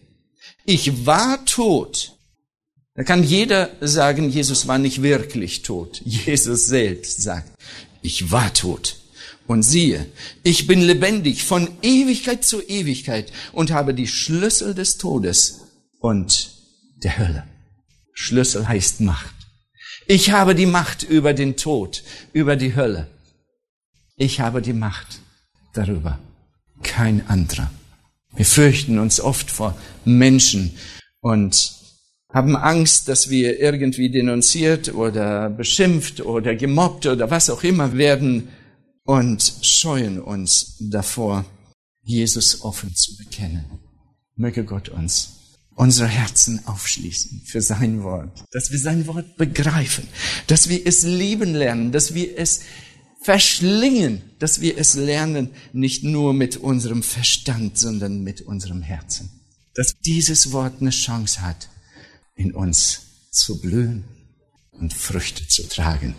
Ich 0.65 1.07
war 1.07 1.45
tot. 1.45 2.16
Da 2.97 3.05
kann 3.05 3.23
jeder 3.23 3.71
sagen, 3.83 4.31
Jesus 4.31 4.67
war 4.67 4.79
nicht 4.79 5.03
wirklich 5.03 5.63
tot. 5.63 6.01
Jesus 6.05 6.67
selbst 6.67 7.23
sagt, 7.23 7.53
ich 8.03 8.31
war 8.33 8.53
tot. 8.55 8.97
Und 9.47 9.63
siehe, 9.63 10.07
ich 10.43 10.67
bin 10.67 10.81
lebendig 10.81 11.45
von 11.45 11.69
Ewigkeit 11.83 12.43
zu 12.45 12.67
Ewigkeit 12.67 13.33
und 13.53 13.71
habe 13.71 13.95
die 13.95 14.09
Schlüssel 14.09 14.75
des 14.75 14.97
Todes 14.97 15.61
und 16.01 16.51
der 17.03 17.19
Hölle. 17.19 17.45
Schlüssel 18.13 18.67
heißt 18.67 19.03
Macht. 19.03 19.35
Ich 20.09 20.31
habe 20.31 20.55
die 20.55 20.67
Macht 20.67 21.03
über 21.03 21.35
den 21.35 21.57
Tod, 21.57 22.03
über 22.33 22.57
die 22.57 22.75
Hölle. 22.75 23.09
Ich 24.17 24.41
habe 24.41 24.63
die 24.63 24.73
Macht 24.73 25.21
darüber. 25.75 26.19
Kein 26.83 27.27
anderer. 27.29 27.71
Wir 28.35 28.47
fürchten 28.47 28.99
uns 28.99 29.21
oft 29.21 29.51
vor 29.51 29.77
Menschen 30.05 30.77
und 31.21 31.76
haben 32.37 32.55
Angst, 32.55 33.09
dass 33.09 33.31
wir 33.31 33.61
irgendwie 33.61 34.11
denunziert 34.11 34.93
oder 34.93 35.49
beschimpft 35.49 36.21
oder 36.21 36.55
gemobbt 36.55 37.07
oder 37.07 37.31
was 37.31 37.49
auch 37.49 37.65
immer 37.65 37.97
werden 37.97 38.49
und 39.05 39.55
scheuen 39.63 40.21
uns 40.21 40.77
davor, 40.79 41.47
Jesus 42.03 42.61
offen 42.61 42.95
zu 42.95 43.17
bekennen. 43.17 43.65
Möge 44.35 44.65
Gott 44.65 44.91
uns 44.91 45.31
unsere 45.77 46.09
Herzen 46.09 46.61
aufschließen 46.67 47.41
für 47.47 47.63
sein 47.63 48.03
Wort, 48.03 48.45
dass 48.53 48.71
wir 48.71 48.79
sein 48.79 49.07
Wort 49.07 49.39
begreifen, 49.39 50.07
dass 50.47 50.69
wir 50.69 50.87
es 50.87 51.05
lieben 51.05 51.55
lernen, 51.55 51.91
dass 51.91 52.13
wir 52.13 52.39
es 52.39 52.61
verschlingen, 53.23 54.21
dass 54.39 54.61
wir 54.61 54.77
es 54.77 54.95
lernen, 54.95 55.53
nicht 55.73 56.05
nur 56.05 56.35
mit 56.35 56.59
unserem 56.59 57.03
Verstand, 57.03 57.79
sondern 57.79 58.23
mit 58.23 58.43
unserem 58.43 58.83
Herzen. 58.83 59.31
Dass 59.75 59.95
dieses 60.05 60.53
Wort 60.53 60.83
eine 60.83 60.91
Chance 60.91 61.41
hat, 61.41 61.69
in 62.37 62.55
uns 62.55 63.01
zu 63.31 63.61
blühen 63.61 64.05
und 64.71 64.93
Früchte 64.93 65.47
zu 65.49 65.69
tragen. 65.69 66.15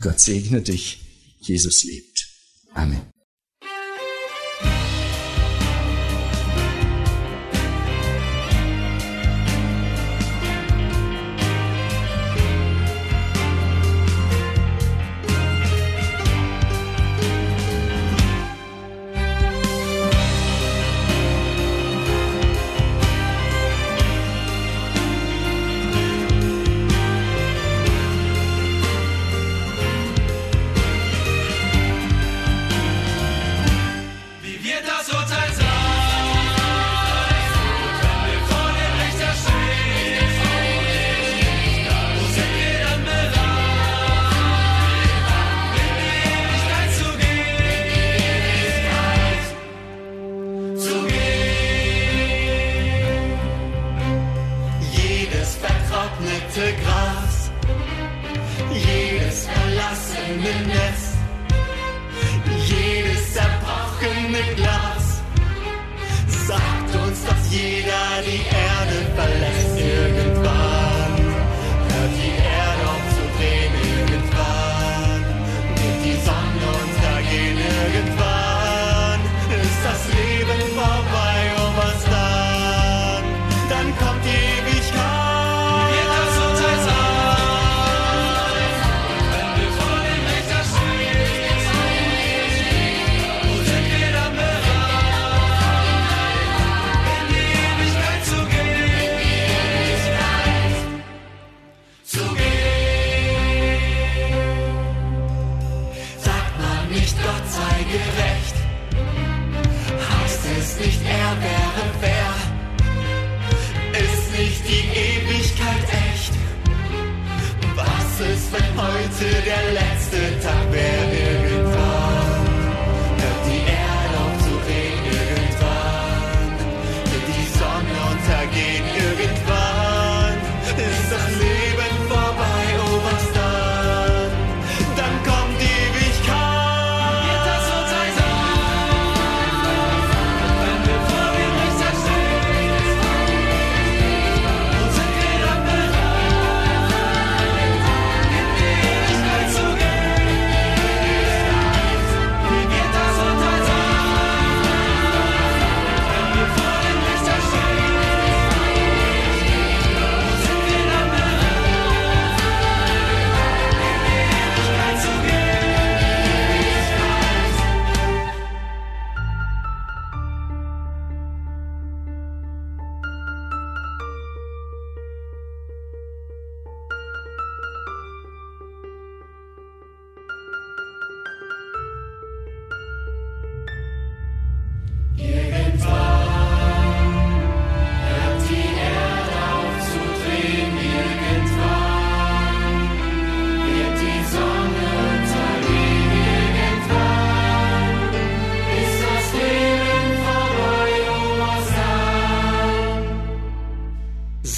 Gott 0.00 0.18
segne 0.18 0.62
dich. 0.62 1.00
Jesus 1.40 1.84
lebt. 1.84 2.28
Amen. 2.72 3.02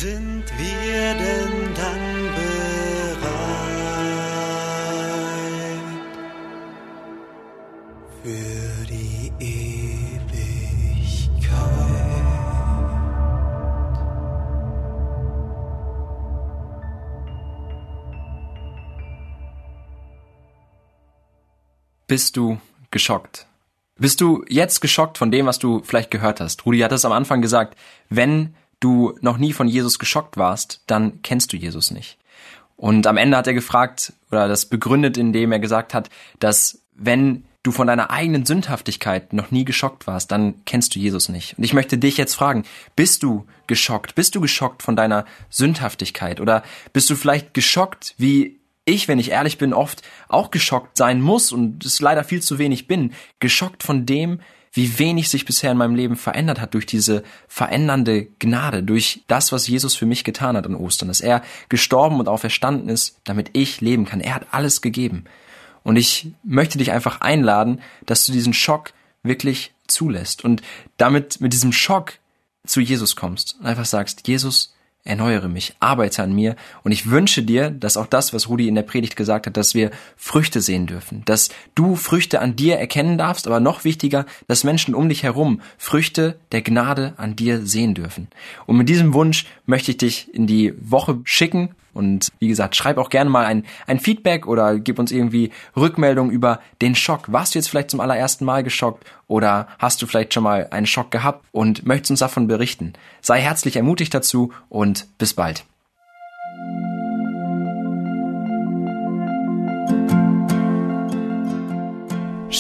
Sind 0.03 0.44
wir 0.59 1.14
denn 1.14 1.74
dann 1.76 2.05
bereit 2.34 3.22
für 8.24 8.84
die 8.90 9.32
Ewigkeit? 9.38 10.32
Bist 22.09 22.36
du 22.36 22.59
geschockt? 22.90 23.46
Bist 23.98 24.20
du 24.20 24.44
jetzt 24.48 24.80
geschockt 24.80 25.16
von 25.16 25.30
dem, 25.30 25.46
was 25.46 25.61
du 25.61 25.80
vielleicht 25.84 26.11
gehört 26.11 26.40
hast? 26.40 26.66
Rudi 26.66 26.80
hat 26.80 26.90
es 26.90 27.05
am 27.05 27.12
Anfang 27.12 27.40
gesagt, 27.40 27.78
wenn 28.09 28.57
du 28.83 29.16
noch 29.20 29.39
nie 29.39 29.53
von 29.53 29.68
Jesus 29.68 29.99
geschockt 29.99 30.37
warst, 30.37 30.83
dann 30.87 31.22
kennst 31.22 31.53
du 31.53 31.57
Jesus 31.57 31.91
nicht. 31.91 32.18
Und 32.76 33.07
am 33.07 33.16
Ende 33.16 33.37
hat 33.37 33.47
er 33.47 33.55
gefragt 33.55 34.12
oder 34.30 34.49
das 34.49 34.66
begründet, 34.66 35.16
indem 35.16 35.53
er 35.53 35.61
gesagt 35.61 35.95
hat, 35.95 36.11
dass 36.41 36.83
wenn 36.95 37.45
du 37.62 37.70
von 37.70 37.87
deiner 37.87 38.11
eigenen 38.11 38.45
Sündhaftigkeit 38.45 39.33
noch 39.33 39.53
nie 39.53 39.64
geschockt 39.64 40.07
warst, 40.07 40.33
dann 40.33 40.64
kennst 40.64 40.95
du 40.95 40.99
Jesus 40.99 41.28
nicht. 41.28 41.57
Und 41.57 41.64
ich 41.64 41.74
möchte 41.74 41.97
dich 41.97 42.16
jetzt 42.16 42.35
fragen, 42.35 42.64
bist 42.97 43.22
du 43.22 43.47
geschockt? 43.68 44.16
Bist 44.16 44.35
du 44.35 44.41
geschockt 44.41 44.83
von 44.83 44.97
deiner 44.97 45.24
Sündhaftigkeit? 45.49 46.41
Oder 46.41 46.64
bist 46.93 47.09
du 47.09 47.14
vielleicht 47.14 47.55
geschockt, 47.55 48.14
wie 48.18 48.59
ich, 48.85 49.07
wenn 49.07 49.20
ich 49.20 49.30
ehrlich 49.30 49.59
bin, 49.59 49.72
oft 49.72 50.03
auch 50.28 50.51
geschockt 50.51 50.97
sein 50.97 51.20
muss 51.20 51.53
und 51.53 51.85
es 51.85 52.01
leider 52.01 52.24
viel 52.24 52.43
zu 52.43 52.59
wenig 52.59 52.89
bin, 52.89 53.12
geschockt 53.39 53.85
von 53.85 54.07
dem, 54.07 54.41
wie 54.73 54.99
wenig 54.99 55.29
sich 55.29 55.45
bisher 55.45 55.70
in 55.70 55.79
meinem 55.79 55.95
Leben 55.95 56.16
verändert 56.16 56.61
hat 56.61 56.75
durch 56.75 56.87
diese 56.87 57.23
verändernde 57.47 58.29
Gnade, 58.39 58.83
durch 58.83 59.23
das, 59.27 59.53
was 59.53 59.68
Jesus 59.68 59.95
für 59.95 60.07
mich 60.07 60.25
getan 60.25 60.57
hat 60.57 60.66
an 60.66 60.75
Ostern, 60.75 61.09
dass 61.09 61.20
er 61.20 61.43
gestorben 61.68 62.18
und 62.18 62.29
auferstanden 62.29 62.89
ist, 62.89 63.18
damit 63.25 63.51
ich 63.53 63.81
leben 63.81 64.07
kann. 64.07 64.20
Er 64.20 64.35
hat 64.35 64.47
alles 64.51 64.81
gegeben. 64.81 65.25
Und 65.85 65.97
ich 65.97 66.33
möchte 66.43 66.79
dich 66.79 66.93
einfach 66.93 67.20
einladen, 67.20 67.81
dass 68.07 68.25
du 68.25 68.33
diesen 68.33 68.55
Schock 68.55 68.93
wirklich 69.23 69.73
zulässt 69.87 70.45
und 70.45 70.62
damit 70.97 71.41
mit 71.41 71.53
diesem 71.53 71.73
Schock 71.73 72.14
zu 72.64 72.81
Jesus 72.81 73.16
kommst 73.16 73.57
und 73.61 73.66
einfach 73.66 73.85
sagst, 73.85 74.27
Jesus, 74.27 74.72
erneuere 75.05 75.48
mich, 75.48 75.74
arbeite 75.80 76.22
an 76.22 76.32
mir 76.32 76.55
und 76.84 76.92
ich 76.92 77.11
wünsche 77.11 77.42
dir, 77.42 77.70
dass 77.70 77.96
auch 77.96 78.07
das, 78.07 78.32
was 78.32 78.48
Rudi 78.48 78.68
in 78.68 78.74
der 78.74 78.82
Predigt 78.82 79.16
gesagt 79.16 79.46
hat, 79.46 79.57
dass 79.57 79.74
wir 79.74 79.90
Früchte 80.16 80.61
sehen 80.61 80.86
dürfen, 80.86 81.22
dass 81.24 81.48
du 81.74 81.96
Früchte 81.96 82.40
an 82.40 82.55
dir 82.55 82.76
erkennen 82.76 83.18
darfst, 83.18 83.46
aber 83.46 83.59
noch 83.59 83.84
wichtiger, 83.84 84.26
dass 84.46 84.64
Menschen 84.64 84.94
um 84.94 85.09
dich 85.09 85.24
herum 85.24 85.61
Früchte 85.76 86.38
der 86.53 86.62
Gnade 86.62 87.14
an 87.16 87.34
dir 87.34 87.66
sehen 87.66 87.94
dürfen. 87.94 88.28
Und 88.66 88.76
mit 88.76 88.88
diesem 88.88 89.12
Wunsch 89.12 89.46
möchte 89.66 89.90
ich 89.90 89.96
dich 89.96 90.32
in 90.32 90.46
die 90.46 90.72
Woche 90.78 91.20
schicken 91.24 91.74
und 91.95 92.30
wie 92.38 92.49
gesagt, 92.49 92.76
schreib 92.76 92.99
auch 92.99 93.11
gerne 93.11 93.30
mal 93.30 93.45
ein, 93.45 93.64
ein 93.86 93.99
Feedback 93.99 94.47
oder 94.47 94.78
gib 94.78 94.99
uns 94.99 95.12
irgendwie 95.12 95.51
Rückmeldung 95.76 96.30
über 96.30 96.61
den 96.80 96.95
Schock. 96.95 97.32
Warst 97.32 97.55
du 97.55 97.59
jetzt 97.59 97.68
vielleicht 97.68 97.90
zum 97.90 98.01
allerersten 98.01 98.45
Mal 98.45 98.62
geschockt 98.62 99.05
oder 99.26 99.68
hast 99.78 100.03
du 100.03 100.07
vielleicht 100.07 100.34
schon 100.34 100.43
mal 100.43 100.68
einen 100.70 100.86
Schock 100.86 101.11
gehabt 101.11 101.45
und 101.53 101.86
möchtest 101.86 102.11
uns 102.11 102.20
davon 102.20 102.47
berichten? 102.47 102.93
Sei 103.20 103.40
herzlich 103.40 103.76
ermutigt 103.76 104.14
dazu 104.14 104.53
und 104.68 105.07
bis 105.18 105.34
bald. 105.34 105.64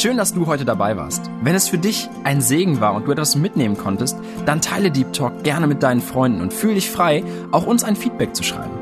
Schön, 0.02 0.16
dass 0.16 0.32
du 0.32 0.46
heute 0.46 0.64
dabei 0.64 0.96
warst. 0.96 1.30
Wenn 1.42 1.54
es 1.54 1.68
für 1.68 1.76
dich 1.76 2.08
ein 2.24 2.40
Segen 2.40 2.80
war 2.80 2.94
und 2.94 3.06
du 3.06 3.12
etwas 3.12 3.36
mitnehmen 3.36 3.76
konntest, 3.76 4.16
dann 4.46 4.62
teile 4.62 4.90
Deep 4.90 5.12
Talk 5.12 5.44
gerne 5.44 5.66
mit 5.66 5.82
deinen 5.82 6.00
Freunden 6.00 6.40
und 6.40 6.52
fühle 6.52 6.74
dich 6.74 6.90
frei, 6.90 7.22
auch 7.52 7.66
uns 7.66 7.84
ein 7.84 7.94
Feedback 7.94 8.34
zu 8.34 8.42
schreiben. 8.42 8.81